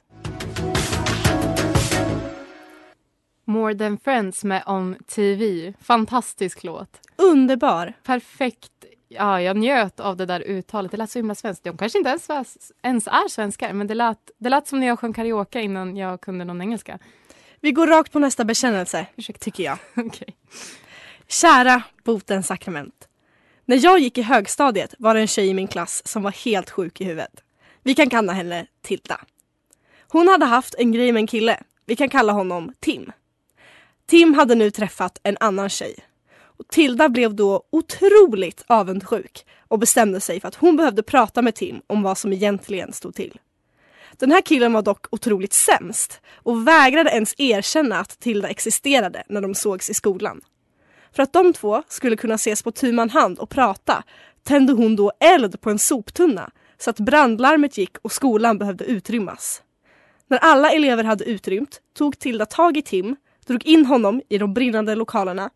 More 3.49 3.75
than 3.75 3.99
friends 3.99 4.45
med 4.45 4.63
On 4.67 4.97
TV. 5.07 5.73
Fantastisk 5.81 6.65
låt. 6.65 7.01
Underbar. 7.17 7.93
Perfekt. 8.03 8.71
Ja, 9.09 9.41
jag 9.43 9.57
njöt 9.57 10.01
av 10.01 10.17
det 10.17 10.27
där 10.27 10.41
uttalet. 10.41 10.91
Det 10.91 10.97
lät 10.97 11.11
så 11.11 11.19
himla 11.19 11.35
svenskt. 11.35 11.65
De 11.65 11.77
kanske 11.77 11.99
inte 11.99 12.11
ens, 12.11 12.29
ens 12.83 13.07
är 13.07 13.29
svenskar, 13.29 13.73
men 13.73 13.87
det 13.87 13.95
lät, 13.95 14.31
det 14.39 14.49
lät 14.49 14.69
som 14.69 14.81
när 14.81 14.87
jag 14.87 14.99
sjöng 14.99 15.13
karaoke 15.13 15.61
innan 15.61 15.97
jag 15.97 16.21
kunde 16.21 16.45
någon 16.45 16.61
engelska. 16.61 16.99
Vi 17.61 17.73
går 17.73 17.87
rakt 17.87 18.13
på 18.13 18.19
nästa 18.19 18.45
bekännelse, 18.45 19.07
Ursäkta. 19.17 19.45
tycker 19.45 19.65
jag. 19.65 19.79
Okej. 20.07 20.37
Kära 21.29 21.83
botens 22.05 22.47
sakrament. 22.47 23.09
När 23.65 23.85
jag 23.85 23.99
gick 23.99 24.19
i 24.19 24.23
högstadiet 24.23 24.95
var 24.99 25.15
det 25.15 25.21
en 25.21 25.27
tjej 25.27 25.49
i 25.49 25.55
min 25.55 25.69
klass 25.69 26.07
som 26.07 26.23
var 26.23 26.31
helt 26.45 26.71
sjuk 26.71 27.01
i 27.01 27.05
huvudet. 27.05 27.43
Vi 27.83 27.95
kan 27.95 28.11
kalla 28.11 28.33
henne 28.33 28.67
Tilda. 28.83 29.21
Hon 30.09 30.29
hade 30.29 30.45
haft 30.45 30.75
en 30.79 30.93
grej 30.93 31.13
med 31.13 31.21
en 31.21 31.27
kille. 31.27 31.63
Vi 31.87 31.97
kan 31.97 32.09
kalla 32.09 32.33
honom 32.33 32.73
Tim. 32.81 33.13
Tim 34.07 34.35
hade 34.35 34.55
nu 34.55 34.71
träffat 34.71 35.21
en 35.23 35.37
annan 35.40 35.69
tjej. 35.69 35.97
Och 36.59 36.69
Tilda 36.69 37.09
blev 37.09 37.35
då 37.35 37.62
otroligt 37.71 38.64
avundsjuk 38.66 39.47
och 39.69 39.79
bestämde 39.79 40.21
sig 40.21 40.40
för 40.40 40.49
att 40.49 40.55
hon 40.55 40.77
behövde 40.77 41.03
prata 41.03 41.42
med 41.42 41.55
Tim 41.55 41.81
om 41.87 42.03
vad 42.03 42.19
som 42.19 42.33
egentligen 42.33 42.92
stod 42.92 43.14
till. 43.14 43.38
Den 44.19 44.33
här 44.33 44.40
killen 44.40 44.73
var 44.73 44.83
dock 44.83 45.07
otroligt 45.11 45.53
sämst 45.53 46.21
och 46.35 46.69
vägrade 46.69 47.11
ens 47.11 47.35
erkänna 47.38 47.99
att 48.01 48.21
Tilda 48.21 48.49
existerade 48.49 49.23
när 49.29 49.40
de 49.40 49.55
sågs 49.55 49.90
i 49.90 49.95
skolan. 49.95 50.40
För 51.12 51.23
att 51.23 51.33
de 51.33 51.53
två 51.53 51.83
skulle 51.88 52.16
kunna 52.16 52.35
ses 52.35 52.62
på 52.62 52.71
tu 52.71 52.92
man 52.92 53.11
hand 53.11 53.38
och 53.38 53.51
prata 53.51 54.03
tände 54.42 54.73
hon 54.73 54.97
då 54.97 55.12
eld 55.21 55.61
på 55.61 55.71
en 55.71 55.79
soptunna 55.79 56.51
så 56.79 56.90
att 56.90 57.01
brandlarmet 57.01 57.79
gick 57.79 57.97
och 58.03 58.12
skolan 58.12 58.59
behövde 58.59 58.85
utrymmas. 58.85 59.62
När 60.27 60.38
alla 60.38 60.71
elever 60.71 61.05
hade 61.05 61.25
utrymt 61.25 61.81
tog 61.99 62.19
Tilda 62.19 62.47
tag 62.47 62.77
i 62.77 62.83
Tim, 62.83 63.16
drog 63.47 63.67
in 63.67 63.87
honom 63.87 64.23
i 64.29 64.39
de 64.39 64.55
brinnande 64.55 64.95
lokalerna 64.95 65.51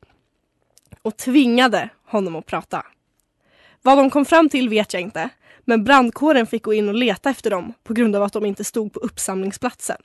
och 1.03 1.17
tvingade 1.17 1.89
honom 2.05 2.37
att 2.37 2.47
prata. 2.47 2.87
Vad 3.83 3.99
de 3.99 4.11
kom 4.11 4.25
fram 4.25 4.49
till 4.49 4.69
vet 4.69 4.93
jag 4.93 5.03
inte, 5.03 5.29
men 5.65 5.85
brandkåren 5.85 6.47
fick 6.47 6.63
gå 6.63 6.75
in 6.75 6.89
och 6.89 6.95
leta 6.95 7.31
efter 7.31 7.51
dem 7.51 7.73
på 7.85 7.95
grund 7.95 8.17
av 8.17 8.23
att 8.23 8.33
de 8.33 8.47
inte 8.47 8.65
stod 8.65 8.93
på 8.93 9.01
uppsamlingsplatsen. 9.01 9.97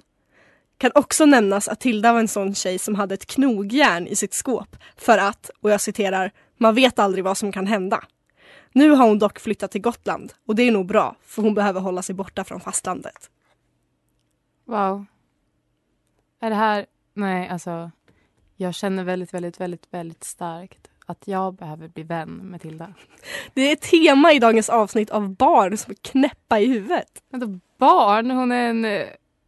Kan 0.77 0.91
också 0.95 1.25
nämnas 1.25 1.67
att 1.67 1.79
Tilda 1.79 2.13
var 2.13 2.19
en 2.19 2.27
sån 2.27 2.55
tjej 2.55 2.79
som 2.79 2.95
hade 2.95 3.13
ett 3.13 3.25
knogjärn 3.25 4.07
i 4.07 4.15
sitt 4.15 4.33
skåp 4.33 4.75
för 4.97 5.17
att, 5.17 5.51
och 5.61 5.71
jag 5.71 5.81
citerar, 5.81 6.31
man 6.57 6.75
vet 6.75 6.99
aldrig 6.99 7.23
vad 7.23 7.37
som 7.37 7.51
kan 7.51 7.67
hända. 7.67 8.03
Nu 8.71 8.89
har 8.89 9.07
hon 9.07 9.19
dock 9.19 9.39
flyttat 9.39 9.71
till 9.71 9.81
Gotland 9.81 10.33
och 10.45 10.55
det 10.55 10.63
är 10.63 10.71
nog 10.71 10.85
bra 10.85 11.15
för 11.21 11.41
hon 11.41 11.53
behöver 11.53 11.81
hålla 11.81 12.01
sig 12.01 12.15
borta 12.15 12.43
från 12.43 12.59
fastlandet. 12.59 13.29
Wow. 14.65 15.05
Är 16.41 16.49
det 16.49 16.55
här... 16.55 16.85
Nej, 17.15 17.49
alltså. 17.49 17.91
Jag 18.55 18.75
känner 18.75 19.03
väldigt, 19.03 19.33
väldigt, 19.33 19.59
väldigt, 19.59 19.87
väldigt 19.91 20.23
starkt 20.23 20.87
att 21.05 21.27
jag 21.27 21.53
behöver 21.53 21.87
bli 21.87 22.03
vän 22.03 22.29
med 22.29 22.61
Tilda. 22.61 22.93
Det 23.53 23.61
är 23.61 23.73
ett 23.73 23.81
tema 23.81 24.33
i 24.33 24.39
dagens 24.39 24.69
avsnitt 24.69 25.09
av 25.09 25.35
barn 25.35 25.77
som 25.77 25.91
är 25.91 25.95
knäppa 25.95 26.59
i 26.59 26.65
huvudet. 26.65 27.23
Vänta, 27.29 27.59
barn? 27.77 28.31
Hon 28.31 28.51
är 28.51 28.69
en, 28.69 28.85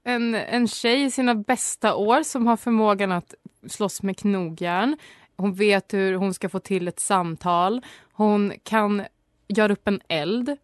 en, 0.04 0.36
en 0.36 0.68
tjej 0.68 1.04
i 1.04 1.12
sina 1.12 1.36
bästa 1.36 1.96
år 1.96 2.24
som 2.24 2.48
har 2.48 2.58
förmågan 2.58 3.12
att 3.12 3.34
slåss 3.68 4.04
med 4.04 4.18
knogjärn. 4.18 4.98
Hon 5.38 5.54
vet 5.54 5.94
hur 5.94 6.14
hon 6.14 6.34
ska 6.34 6.50
få 6.50 6.60
till 6.60 6.88
ett 6.88 7.00
samtal. 7.00 7.82
Hon 8.14 8.54
kan 8.64 9.04
göra 9.48 9.74
upp 9.74 9.88
en 9.88 10.02
eld. 10.08 10.58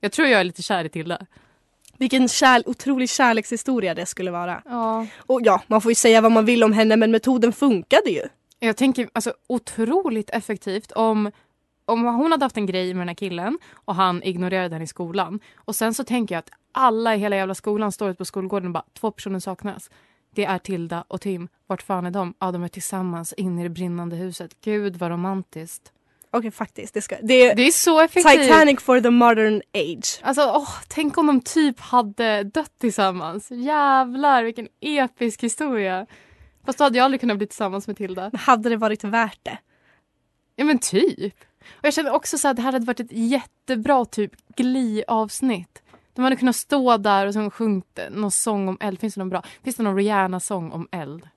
Jag 0.00 0.12
tror 0.12 0.28
jag 0.28 0.40
är 0.40 0.44
lite 0.44 0.62
kär 0.62 0.84
i 0.84 0.88
Tilda. 0.88 1.26
Vilken 1.98 2.28
kär, 2.28 2.62
otrolig 2.68 3.10
kärlekshistoria 3.10 3.94
det 3.94 4.06
skulle 4.06 4.30
vara. 4.30 4.62
Ja. 4.64 5.06
Och 5.18 5.40
ja, 5.44 5.62
man 5.66 5.80
får 5.80 5.90
ju 5.90 5.94
säga 5.94 6.20
vad 6.20 6.32
man 6.32 6.44
vill 6.44 6.64
om 6.64 6.72
henne 6.72 6.96
men 6.96 7.10
metoden 7.10 7.52
funkade 7.52 8.10
ju. 8.10 8.22
Jag 8.58 8.76
tänker 8.76 9.08
alltså 9.12 9.34
otroligt 9.46 10.30
effektivt 10.30 10.92
om, 10.92 11.30
om 11.84 12.04
hon 12.04 12.32
hade 12.32 12.44
haft 12.44 12.56
en 12.56 12.66
grej 12.66 12.94
med 12.94 13.00
den 13.00 13.08
här 13.08 13.14
killen 13.14 13.58
och 13.74 13.94
han 13.94 14.22
ignorerade 14.22 14.68
den 14.68 14.82
i 14.82 14.86
skolan. 14.86 15.40
Och 15.56 15.76
sen 15.76 15.94
så 15.94 16.04
tänker 16.04 16.34
jag 16.34 16.38
att 16.38 16.50
alla 16.72 17.14
i 17.14 17.18
hela 17.18 17.36
jävla 17.36 17.54
skolan 17.54 17.92
står 17.92 18.10
ute 18.10 18.18
på 18.18 18.24
skolgården 18.24 18.66
och 18.66 18.72
bara 18.72 18.84
två 18.98 19.10
personer 19.10 19.38
saknas. 19.38 19.90
Det 20.34 20.44
är 20.44 20.58
Tilda 20.58 21.04
och 21.08 21.20
Tim. 21.20 21.48
Vart 21.66 21.82
fan 21.82 22.06
är 22.06 22.10
de? 22.10 22.34
Ja, 22.38 22.52
de 22.52 22.62
är 22.62 22.68
tillsammans 22.68 23.32
inne 23.32 23.60
i 23.60 23.64
det 23.64 23.70
brinnande 23.70 24.16
huset. 24.16 24.60
Gud 24.60 24.96
vad 24.96 25.10
romantiskt. 25.10 25.92
Okej 26.36 26.50
faktiskt, 26.50 26.94
det, 26.94 27.02
ska, 27.02 27.16
det, 27.22 27.54
Det 27.54 27.62
är 27.62 27.70
så 27.70 28.00
effektivt. 28.00 28.42
Titanic 28.42 28.80
for 28.80 29.00
the 29.00 29.10
modern 29.10 29.62
age. 29.74 30.20
Alltså, 30.22 30.42
åh, 30.42 30.70
tänk 30.88 31.18
om 31.18 31.26
de 31.26 31.40
typ 31.40 31.80
hade 31.80 32.42
dött 32.42 32.72
tillsammans. 32.80 33.50
Jävlar 33.50 34.42
vilken 34.42 34.68
episk 34.80 35.42
historia. 35.42 36.06
Fast 36.66 36.78
då 36.78 36.84
hade 36.84 36.98
jag 36.98 37.04
aldrig 37.04 37.20
kunnat 37.20 37.36
bli 37.36 37.46
tillsammans 37.46 37.86
med 37.86 37.96
Tilda. 37.96 38.30
Men 38.32 38.40
hade 38.40 38.68
det 38.68 38.76
varit 38.76 39.04
värt 39.04 39.38
det? 39.42 39.58
Ja 40.56 40.64
men 40.64 40.78
typ. 40.78 41.34
Och 41.66 41.84
jag 41.84 41.94
känner 41.94 42.12
också 42.12 42.38
så 42.38 42.48
att 42.48 42.56
det 42.56 42.62
här 42.62 42.72
hade 42.72 42.86
varit 42.86 43.00
ett 43.00 43.12
jättebra 43.12 44.04
typ 44.04 44.32
Glee-avsnitt. 44.56 45.82
De 46.14 46.22
hade 46.22 46.36
kunnat 46.36 46.56
stå 46.56 46.96
där 46.96 47.26
och 47.26 47.34
så 47.34 47.50
sjungit 47.50 47.98
någon 48.10 48.30
sång 48.30 48.68
om 48.68 48.76
eld. 48.80 49.00
Finns 49.00 49.14
det 49.14 49.20
någon 49.20 49.28
bra? 49.28 49.42
Finns 49.64 49.76
det 49.76 49.82
någon 49.82 49.96
Rihanna-sång 49.96 50.72
om 50.72 50.88
eld? 50.92 51.28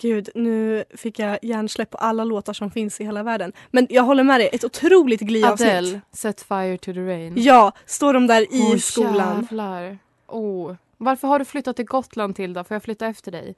Gud, 0.00 0.28
nu 0.34 0.84
fick 0.96 1.18
jag 1.18 1.38
hjärnsläpp 1.42 1.90
på 1.90 1.98
alla 1.98 2.24
låtar 2.24 2.52
som 2.52 2.70
finns 2.70 3.00
i 3.00 3.04
hela 3.04 3.22
världen. 3.22 3.52
Men 3.70 3.86
jag 3.90 4.02
håller 4.02 4.24
med 4.24 4.40
dig, 4.40 4.50
ett 4.52 4.64
otroligt 4.64 5.20
Glee-avsnitt. 5.20 5.68
Adele, 5.68 6.00
Set 6.12 6.42
fire 6.42 6.78
to 6.78 6.92
the 6.92 7.00
rain. 7.00 7.34
Ja, 7.36 7.72
står 7.86 8.12
de 8.12 8.26
där 8.26 8.42
i 8.42 8.62
Åh, 8.72 8.76
skolan. 8.76 9.36
Jävlar. 9.42 9.98
Oh. 10.26 10.74
Varför 10.96 11.28
har 11.28 11.38
du 11.38 11.44
flyttat 11.44 11.76
till 11.76 11.84
Gotland 11.84 12.36
Tilda? 12.36 12.64
Får 12.64 12.74
jag 12.74 12.82
flytta 12.82 13.06
efter 13.06 13.32
dig? 13.32 13.54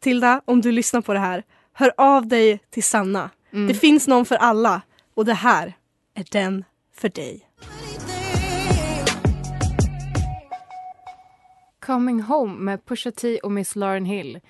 Tilda, 0.00 0.40
om 0.44 0.60
du 0.60 0.72
lyssnar 0.72 1.00
på 1.00 1.12
det 1.12 1.18
här, 1.18 1.42
hör 1.72 1.92
av 1.96 2.26
dig 2.26 2.60
till 2.70 2.84
Sanna. 2.84 3.30
Mm. 3.52 3.68
Det 3.68 3.74
finns 3.74 4.08
någon 4.08 4.24
för 4.24 4.36
alla 4.36 4.82
och 5.14 5.24
det 5.24 5.34
här 5.34 5.74
är 6.14 6.24
den 6.30 6.64
för 6.94 7.08
dig. 7.08 7.46
Coming 11.80 12.22
Home 12.22 12.54
med 12.58 12.84
Pusha 12.84 13.10
T 13.10 13.38
och 13.38 13.52
Miss 13.52 13.76
Lauren 13.76 14.04
Hill. 14.04 14.40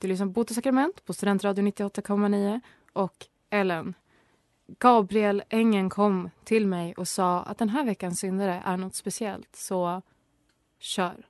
Du 0.00 0.08
lyssnar 0.08 0.26
på 0.26 0.32
Bote 0.32 0.54
sakrament 0.54 1.04
på 1.04 1.12
Studentradio 1.12 1.64
98,9 1.64 2.60
och 2.92 3.26
Ellen. 3.50 3.94
Gabriel 4.78 5.42
Engen 5.48 5.90
kom 5.90 6.30
till 6.44 6.66
mig 6.66 6.94
och 6.94 7.08
sa 7.08 7.42
att 7.42 7.58
den 7.58 7.68
här 7.68 7.84
veckans 7.84 8.20
syndare 8.20 8.62
är 8.64 8.76
något 8.76 8.94
speciellt, 8.94 9.56
så 9.56 10.02
kör. 10.80 11.26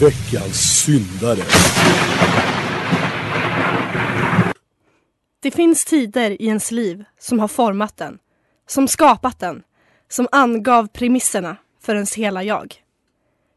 Veckans 0.00 0.84
syndare. 0.84 1.42
Det 5.40 5.50
finns 5.50 5.84
tider 5.84 6.42
i 6.42 6.46
ens 6.46 6.70
liv 6.70 7.04
som 7.18 7.38
har 7.38 7.48
format 7.48 7.96
den, 7.96 8.18
som 8.66 8.88
skapat 8.88 9.38
den, 9.38 9.62
som 10.08 10.28
angav 10.32 10.88
premisserna 10.88 11.56
för 11.80 11.94
ens 11.94 12.14
hela 12.14 12.42
jag. 12.42 12.84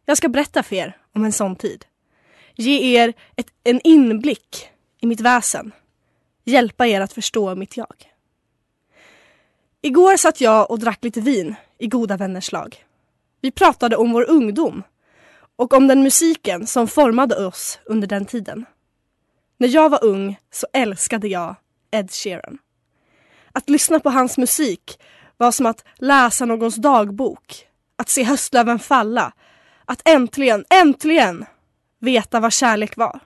Jag 0.06 0.18
ska 0.18 0.30
berätta 0.30 0.64
för 0.64 0.76
er 0.76 0.98
om 1.14 1.26
en 1.26 1.32
sån 1.32 1.56
tid. 1.56 1.86
Ge 2.62 2.96
er 2.98 3.14
ett, 3.36 3.48
en 3.64 3.82
inblick 3.84 4.70
i 5.00 5.08
mitt 5.08 5.22
väsen. 5.22 5.72
Hjälpa 6.46 6.88
er 6.88 7.02
att 7.02 7.14
förstå 7.14 7.56
mitt 7.56 7.78
jag. 7.78 7.96
Igår 9.82 10.18
satt 10.18 10.42
jag 10.42 10.72
och 10.72 10.80
drack 10.80 11.04
lite 11.04 11.22
vin 11.22 11.56
i 11.78 11.88
goda 11.88 12.18
vänners 12.18 12.52
lag. 12.52 12.86
Vi 13.42 13.52
pratade 13.52 13.96
om 13.96 14.12
vår 14.12 14.30
ungdom 14.30 14.84
och 15.56 15.74
om 15.74 15.88
den 15.88 16.04
musiken 16.04 16.68
som 16.68 16.88
formade 16.88 17.46
oss 17.46 17.80
under 17.86 18.08
den 18.08 18.26
tiden. 18.26 18.66
När 19.58 19.68
jag 19.68 19.90
var 19.90 20.04
ung 20.04 20.40
så 20.52 20.68
älskade 20.74 21.28
jag 21.28 21.56
Ed 21.92 22.12
Sheeran. 22.12 22.58
Att 23.52 23.70
lyssna 23.70 24.00
på 24.00 24.10
hans 24.10 24.38
musik 24.38 25.00
var 25.38 25.52
som 25.52 25.66
att 25.66 25.86
läsa 25.96 26.46
någons 26.46 26.76
dagbok, 26.76 27.68
att 27.96 28.10
se 28.10 28.24
höstlöven 28.24 28.80
falla, 28.80 29.34
att 29.86 30.02
äntligen, 30.06 30.66
äntligen 30.70 31.46
veta 32.02 32.40
vad 32.40 32.54
kärlek 32.54 32.98
var. 32.98 33.20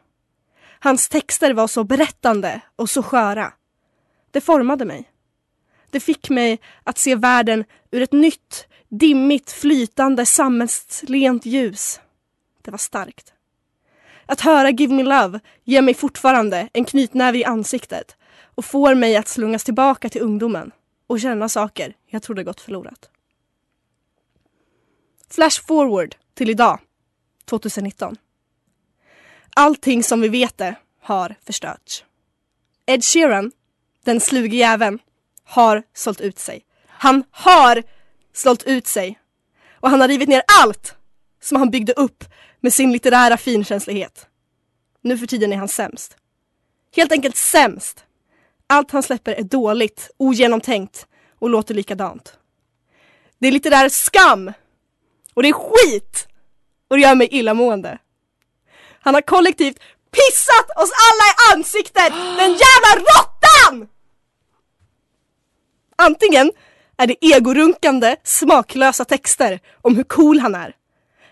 Hans 0.80 1.10
texter 1.10 1.54
var 1.54 1.68
så 1.68 1.84
berättande 1.84 2.62
och 2.76 2.90
så 2.90 3.04
sköra. 3.04 3.54
Det 4.32 4.42
formade 4.42 4.86
mig. 4.86 5.12
Det 5.90 6.00
fick 6.00 6.30
mig 6.30 6.60
att 6.84 6.98
se 6.98 7.16
världen 7.16 7.64
ur 7.92 8.02
ett 8.02 8.12
nytt, 8.12 8.68
dimmigt, 8.90 9.52
flytande, 9.52 10.26
sammetslent 10.26 11.46
ljus. 11.46 12.00
Det 12.62 12.72
var 12.72 12.78
starkt. 12.78 13.34
Att 14.26 14.42
höra 14.42 14.70
Give 14.70 14.94
Me 14.94 15.04
Love 15.04 15.40
ger 15.64 15.82
mig 15.82 15.94
fortfarande 15.94 16.70
en 16.74 16.86
knytnäve 16.86 17.38
i 17.38 17.46
ansiktet 17.46 18.18
och 18.56 18.66
får 18.66 18.96
mig 18.96 19.16
att 19.16 19.28
slungas 19.28 19.64
tillbaka 19.64 20.10
till 20.10 20.22
ungdomen 20.22 20.72
och 21.08 21.20
känna 21.20 21.50
saker 21.50 21.96
jag 22.08 22.24
trodde 22.24 22.44
gått 22.44 22.62
förlorat. 22.62 23.10
Flash 25.30 25.66
forward 25.68 26.16
till 26.34 26.50
idag, 26.50 26.80
2019. 27.46 28.18
Allting 29.58 30.04
som 30.04 30.22
vi 30.22 30.28
vet 30.28 30.58
det 30.58 30.76
har 31.02 31.36
förstörts. 31.46 32.04
Ed 32.86 33.04
Sheeran, 33.04 33.52
den 34.04 34.20
sluge 34.20 34.58
jäveln, 34.58 35.00
har 35.44 35.84
sålt 35.94 36.22
ut 36.22 36.40
sig. 36.40 36.66
Han 36.88 37.24
har 37.32 37.84
sålt 38.34 38.64
ut 38.64 38.88
sig. 38.88 39.20
Och 39.80 39.90
han 39.90 40.02
har 40.02 40.08
rivit 40.08 40.30
ner 40.30 40.42
allt 40.62 40.96
som 41.42 41.58
han 41.58 41.70
byggde 41.70 41.94
upp 41.94 42.24
med 42.60 42.74
sin 42.74 42.92
litterära 42.92 43.38
finkänslighet. 43.38 44.28
Nu 45.02 45.18
för 45.18 45.28
tiden 45.28 45.54
är 45.54 45.58
han 45.58 45.68
sämst. 45.68 46.18
Helt 46.96 47.12
enkelt 47.12 47.36
sämst. 47.36 48.06
Allt 48.68 48.92
han 48.92 49.04
släpper 49.04 49.34
är 49.34 49.44
dåligt, 49.44 50.12
ogenomtänkt 50.18 51.08
och 51.40 51.50
låter 51.50 51.74
likadant. 51.74 52.38
Det 53.38 53.48
är 53.48 53.52
litterär 53.52 53.90
skam! 53.90 54.54
Och 55.34 55.44
det 55.44 55.50
är 55.50 55.54
skit! 55.54 56.28
Och 56.88 56.96
det 56.96 57.02
gör 57.02 57.16
mig 57.16 57.28
illamående. 57.32 58.00
Han 59.06 59.14
har 59.14 59.22
kollektivt 59.22 59.80
pissat 60.12 60.70
oss 60.84 60.92
alla 61.08 61.26
i 61.32 61.58
ansiktet! 61.58 62.14
Den 62.38 62.52
jävla 62.52 62.92
råttan! 62.96 63.88
Antingen 65.96 66.52
är 66.98 67.08
det 67.08 67.16
egorunkande, 67.22 68.16
smaklösa 68.24 69.06
texter 69.06 69.60
om 69.82 69.96
hur 69.96 70.04
cool 70.04 70.40
han 70.40 70.56
är. 70.56 70.76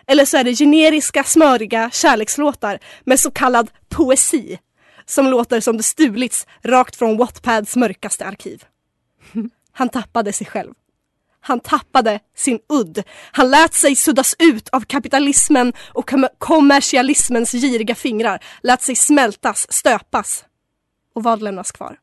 Eller 0.08 0.26
så 0.26 0.38
är 0.38 0.44
det 0.44 0.56
generiska, 0.56 1.24
smöriga 1.24 1.90
kärlekslåtar 1.94 2.80
med 3.04 3.20
så 3.20 3.32
kallad 3.32 3.72
poesi 3.90 4.60
som 5.06 5.28
låter 5.28 5.60
som 5.60 5.78
det 5.78 5.84
stulits 5.84 6.48
rakt 6.64 6.96
från 6.96 7.18
Wattpads 7.18 7.76
mörkaste 7.76 8.26
arkiv. 8.26 8.64
Han 9.72 9.90
tappade 9.90 10.34
sig 10.34 10.48
själv. 10.48 10.74
Han 11.46 11.60
tappade 11.60 12.20
sin 12.36 12.60
udd. 12.70 13.04
Han 13.32 13.50
lät 13.50 13.74
sig 13.74 13.96
suddas 13.96 14.36
ut 14.40 14.70
av 14.70 14.82
kapitalismen 14.82 15.74
och 15.94 16.10
kom 16.10 16.28
kommersialismens 16.38 17.52
giriga 17.52 17.96
fingrar. 17.96 18.44
Lät 18.62 18.82
sig 18.82 18.96
smältas, 18.96 19.72
stöpas. 19.72 20.46
Och 21.14 21.24
vad 21.24 21.42
lämnas 21.42 21.72
kvar? 21.72 22.00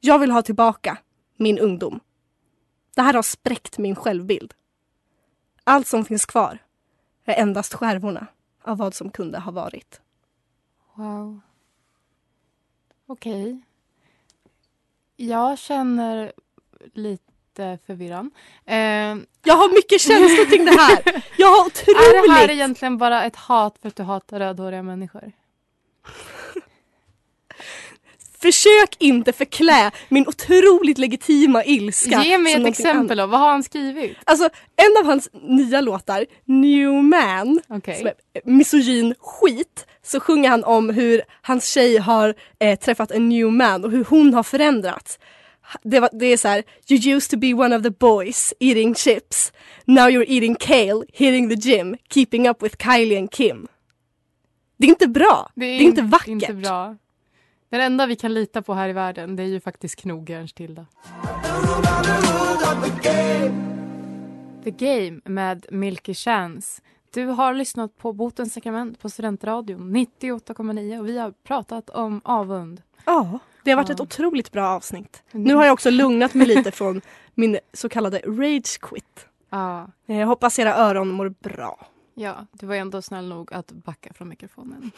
Jag 0.00 0.18
vill 0.18 0.30
ha 0.30 0.42
tillbaka 0.42 0.98
min 1.36 1.58
ungdom. 1.58 2.00
Det 2.94 3.02
här 3.02 3.14
har 3.14 3.22
spräckt 3.22 3.78
min 3.78 3.96
självbild. 3.96 4.54
Allt 5.64 5.86
som 5.86 6.04
finns 6.04 6.26
kvar 6.26 6.58
är 7.24 7.34
endast 7.34 7.74
skärvorna 7.74 8.26
av 8.62 8.78
vad 8.78 8.94
som 8.94 9.10
kunde 9.10 9.38
ha 9.38 9.52
varit. 9.52 10.00
Wow. 10.94 11.40
Okej. 13.06 13.60
Jag 15.16 15.58
känner 15.58 16.32
lite 16.92 17.29
lite 17.50 17.78
förvirrad. 17.86 18.30
Eh, 18.66 18.76
Jag 19.44 19.54
har 19.54 19.74
mycket 19.74 20.00
känslor 20.00 20.50
kring 20.50 20.64
det 20.64 20.80
här. 20.80 21.22
Jag 21.36 21.48
har 21.48 21.66
är 21.86 22.12
det 22.12 22.32
här 22.32 22.38
otroligt... 22.38 22.50
egentligen 22.50 22.98
bara 22.98 23.24
ett 23.24 23.36
hat 23.36 23.78
för 23.82 23.88
att 23.88 23.96
du 23.96 24.02
hatar 24.02 24.38
rödhåriga 24.38 24.82
människor? 24.82 25.32
Försök 28.40 28.96
inte 28.98 29.32
förklä 29.32 29.90
min 30.08 30.28
otroligt 30.28 30.98
legitima 30.98 31.64
ilska. 31.64 32.22
Ge 32.22 32.38
mig 32.38 32.54
ett 32.54 32.66
exempel 32.66 33.16
då. 33.18 33.26
Vad 33.26 33.40
har 33.40 33.50
han 33.50 33.62
skrivit? 33.62 34.16
Alltså 34.24 34.44
en 34.76 34.96
av 35.00 35.04
hans 35.06 35.28
nya 35.32 35.80
låtar, 35.80 36.26
New 36.44 36.92
Man, 36.92 37.60
Okej. 37.68 37.98
som 37.98 38.06
är 38.06 38.14
misogyn 38.44 39.14
skit, 39.18 39.86
så 40.02 40.20
sjunger 40.20 40.48
han 40.48 40.64
om 40.64 40.90
hur 40.90 41.22
hans 41.42 41.66
tjej 41.66 41.98
har 41.98 42.34
eh, 42.58 42.78
träffat 42.78 43.10
en 43.10 43.28
new 43.28 43.52
man 43.52 43.84
och 43.84 43.90
hur 43.90 44.04
hon 44.04 44.34
har 44.34 44.42
förändrats. 44.42 45.18
Det, 45.82 46.00
var, 46.00 46.08
det 46.12 46.26
är 46.26 46.36
så 46.36 46.48
här, 46.48 46.62
you 46.88 47.16
used 47.16 47.30
to 47.30 47.36
be 47.38 47.54
one 47.54 47.76
of 47.76 47.82
the 47.82 47.90
boys 47.90 48.54
eating 48.60 48.94
chips. 48.94 49.52
Now 49.84 50.08
you're 50.08 50.24
eating 50.28 50.54
kale, 50.54 51.04
hitting 51.12 51.48
the 51.50 51.68
gym, 51.68 51.96
keeping 52.10 52.48
up 52.48 52.62
with 52.62 52.76
Kylie 52.84 53.18
and 53.18 53.30
Kim. 53.30 53.68
Det 54.76 54.86
är 54.86 54.90
inte 54.90 55.08
bra. 55.08 55.50
Det 55.54 55.66
är, 55.66 55.80
inte 55.80 56.00
in- 56.00 56.08
vackert. 56.10 56.28
Inte 56.28 56.52
bra. 56.54 56.96
Den 57.70 57.80
enda 57.80 58.06
vi 58.06 58.16
kan 58.16 58.34
lita 58.34 58.62
på 58.62 58.74
här 58.74 58.88
i 58.88 58.92
världen 58.92 59.36
det 59.36 59.42
är 59.42 59.46
ju 59.46 59.60
faktiskt 59.60 59.96
knogjärns 59.96 60.52
Tilda. 60.52 60.86
The 64.64 64.70
Game 64.70 65.20
med 65.24 65.66
Milky 65.70 66.14
Chance. 66.14 66.82
Du 67.14 67.24
har 67.26 67.54
lyssnat 67.54 67.96
på 67.98 68.12
Botens 68.12 68.52
sakrament 68.54 69.00
på 69.00 69.10
Studentradion 69.10 69.96
98,9 69.96 70.98
och 70.98 71.08
vi 71.08 71.18
har 71.18 71.30
pratat 71.44 71.90
om 71.90 72.20
avund. 72.24 72.82
Ja, 73.04 73.38
det 73.64 73.70
har 73.70 73.76
varit 73.76 73.88
Ja. 73.88 73.94
ett 73.94 74.00
otroligt 74.00 74.52
bra 74.52 74.68
avsnitt. 74.68 75.22
Mm. 75.32 75.44
Nu 75.44 75.54
har 75.54 75.64
jag 75.64 75.72
också 75.72 75.90
lugnat 75.90 76.34
mig 76.34 76.46
lite 76.46 76.70
från 76.70 77.00
min 77.34 77.58
så 77.72 77.88
kallade 77.88 78.18
rage 78.18 78.80
quit. 78.80 79.26
Ja, 79.50 79.88
Jag 80.06 80.26
hoppas 80.26 80.58
era 80.58 80.74
öron 80.74 81.08
mår 81.08 81.28
bra. 81.28 81.86
ja, 82.14 82.46
du 82.52 82.66
var 82.66 82.74
ändå 82.74 83.02
snäll 83.02 83.28
nog 83.28 83.52
att 83.52 83.72
backa 83.72 84.12
från 84.12 84.28
mikrofonen. 84.28 84.90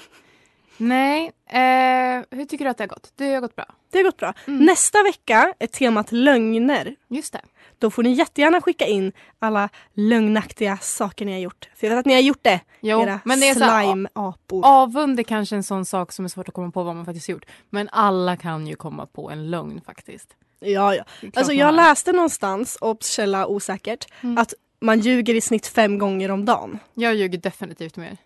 Nej, 0.76 1.32
eh, 1.46 2.24
hur 2.38 2.44
tycker 2.44 2.64
du 2.64 2.70
att 2.70 2.78
det 2.78 2.82
har 2.85 2.88
gått? 2.88 3.12
Det 3.16 3.35
har 3.35 3.40
gått 3.40 3.56
bra. 3.56 3.64
Det 3.90 3.98
har 3.98 4.04
gått 4.04 4.16
bra. 4.16 4.35
Mm. 4.46 4.64
Nästa 4.64 5.02
vecka 5.02 5.54
är 5.58 5.66
temat 5.66 6.12
lögner. 6.12 6.96
Just 7.08 7.32
det. 7.32 7.40
Då 7.78 7.90
får 7.90 8.02
ni 8.02 8.12
jättegärna 8.12 8.61
skicka 8.61 8.87
in 8.87 9.12
alla 9.38 9.68
lögnaktiga 9.94 10.76
saker 10.78 11.24
ni 11.24 11.32
har 11.32 11.38
gjort. 11.38 11.68
För 11.76 11.87
jag 11.87 11.90
vet 11.94 11.98
att 12.00 12.06
ni 12.06 12.14
har 12.14 12.20
gjort 12.20 12.42
det. 12.42 12.61
Jo, 12.80 13.02
era 13.02 13.20
men 13.24 13.40
det 13.40 13.48
är 13.48 13.54
slime-apor. 13.54 14.61
Avund 14.64 15.18
är 15.20 15.22
kanske 15.24 15.56
en 15.56 15.62
sån 15.62 15.85
sak 15.85 16.12
som 16.12 16.24
är 16.24 16.28
svårt 16.28 16.48
att 16.48 16.54
komma 16.54 16.70
på 16.70 16.82
vad 16.82 16.96
man 16.96 17.04
faktiskt 17.04 17.28
gjort. 17.28 17.44
Men 17.70 17.88
alla 17.92 18.37
kan 18.37 18.66
ju 18.66 18.76
komma 18.76 19.06
på 19.06 19.30
en 19.30 19.50
lögn 19.50 19.80
faktiskt. 19.87 20.28
Ja, 20.61 20.94
ja. 20.94 21.04
Alltså 21.35 21.52
jag 21.52 21.74
läste 21.74 22.12
någonstans, 22.12 22.78
obs 22.80 23.11
källa 23.11 23.46
osäkert, 23.46 24.06
Mm. 24.20 24.38
att 24.38 24.54
man 24.80 25.00
ljuger 25.00 25.35
i 25.35 25.40
snitt 25.40 25.66
fem 25.66 25.98
gånger 25.98 26.30
om 26.30 26.44
dagen. 26.44 26.78
Jag 26.94 27.14
ljuger 27.14 27.38
definitivt 27.38 27.96
mer. 27.96 28.16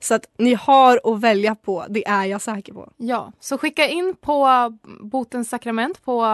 Så 0.00 0.14
att 0.14 0.26
ni 0.38 0.54
har 0.54 1.00
att 1.04 1.20
välja 1.20 1.54
på, 1.54 1.86
det 1.88 2.08
är 2.08 2.24
jag 2.24 2.40
säker 2.40 2.72
på. 2.72 2.92
Ja, 2.96 3.32
så 3.40 3.58
skicka 3.58 3.88
in 3.88 4.16
på 4.20 4.72
Botens 5.00 5.48
sakrament 5.48 6.04
på 6.04 6.26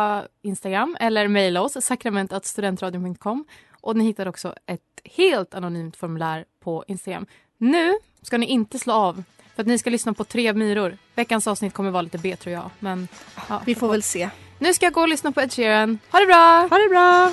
Instagram 0.42 0.96
eller 1.00 1.28
mejla 1.28 1.62
oss 1.62 1.76
sakrament.studentradion.com 1.84 3.44
och 3.80 3.96
ni 3.96 4.04
hittar 4.04 4.28
också 4.28 4.54
ett 4.66 4.80
helt 5.04 5.54
anonymt 5.54 5.96
formulär 5.96 6.44
på 6.64 6.84
Instagram. 6.88 7.26
Nu 7.58 7.94
ska 8.22 8.38
ni 8.38 8.46
inte 8.46 8.78
slå 8.78 8.92
av 8.92 9.22
för 9.54 9.62
att 9.62 9.66
ni 9.66 9.78
ska 9.78 9.90
lyssna 9.90 10.14
på 10.14 10.24
Tre 10.24 10.52
myror. 10.52 10.96
Veckans 11.14 11.46
avsnitt 11.46 11.74
kommer 11.74 11.90
vara 11.90 12.02
lite 12.02 12.18
B 12.18 12.36
tror 12.36 12.52
jag. 12.52 12.70
Men 12.78 13.08
ja, 13.48 13.62
Vi 13.66 13.74
får 13.74 13.88
väl 13.88 14.02
se. 14.02 14.30
Nu 14.58 14.74
ska 14.74 14.86
jag 14.86 14.92
gå 14.92 15.00
och 15.00 15.08
lyssna 15.08 15.32
på 15.32 15.40
Ed 15.40 15.52
Sheeran. 15.52 15.98
Ha 16.10 16.20
det 16.20 16.26
bra! 16.26 16.68
Ha 16.70 16.78
det 16.78 16.88
bra! 16.88 17.32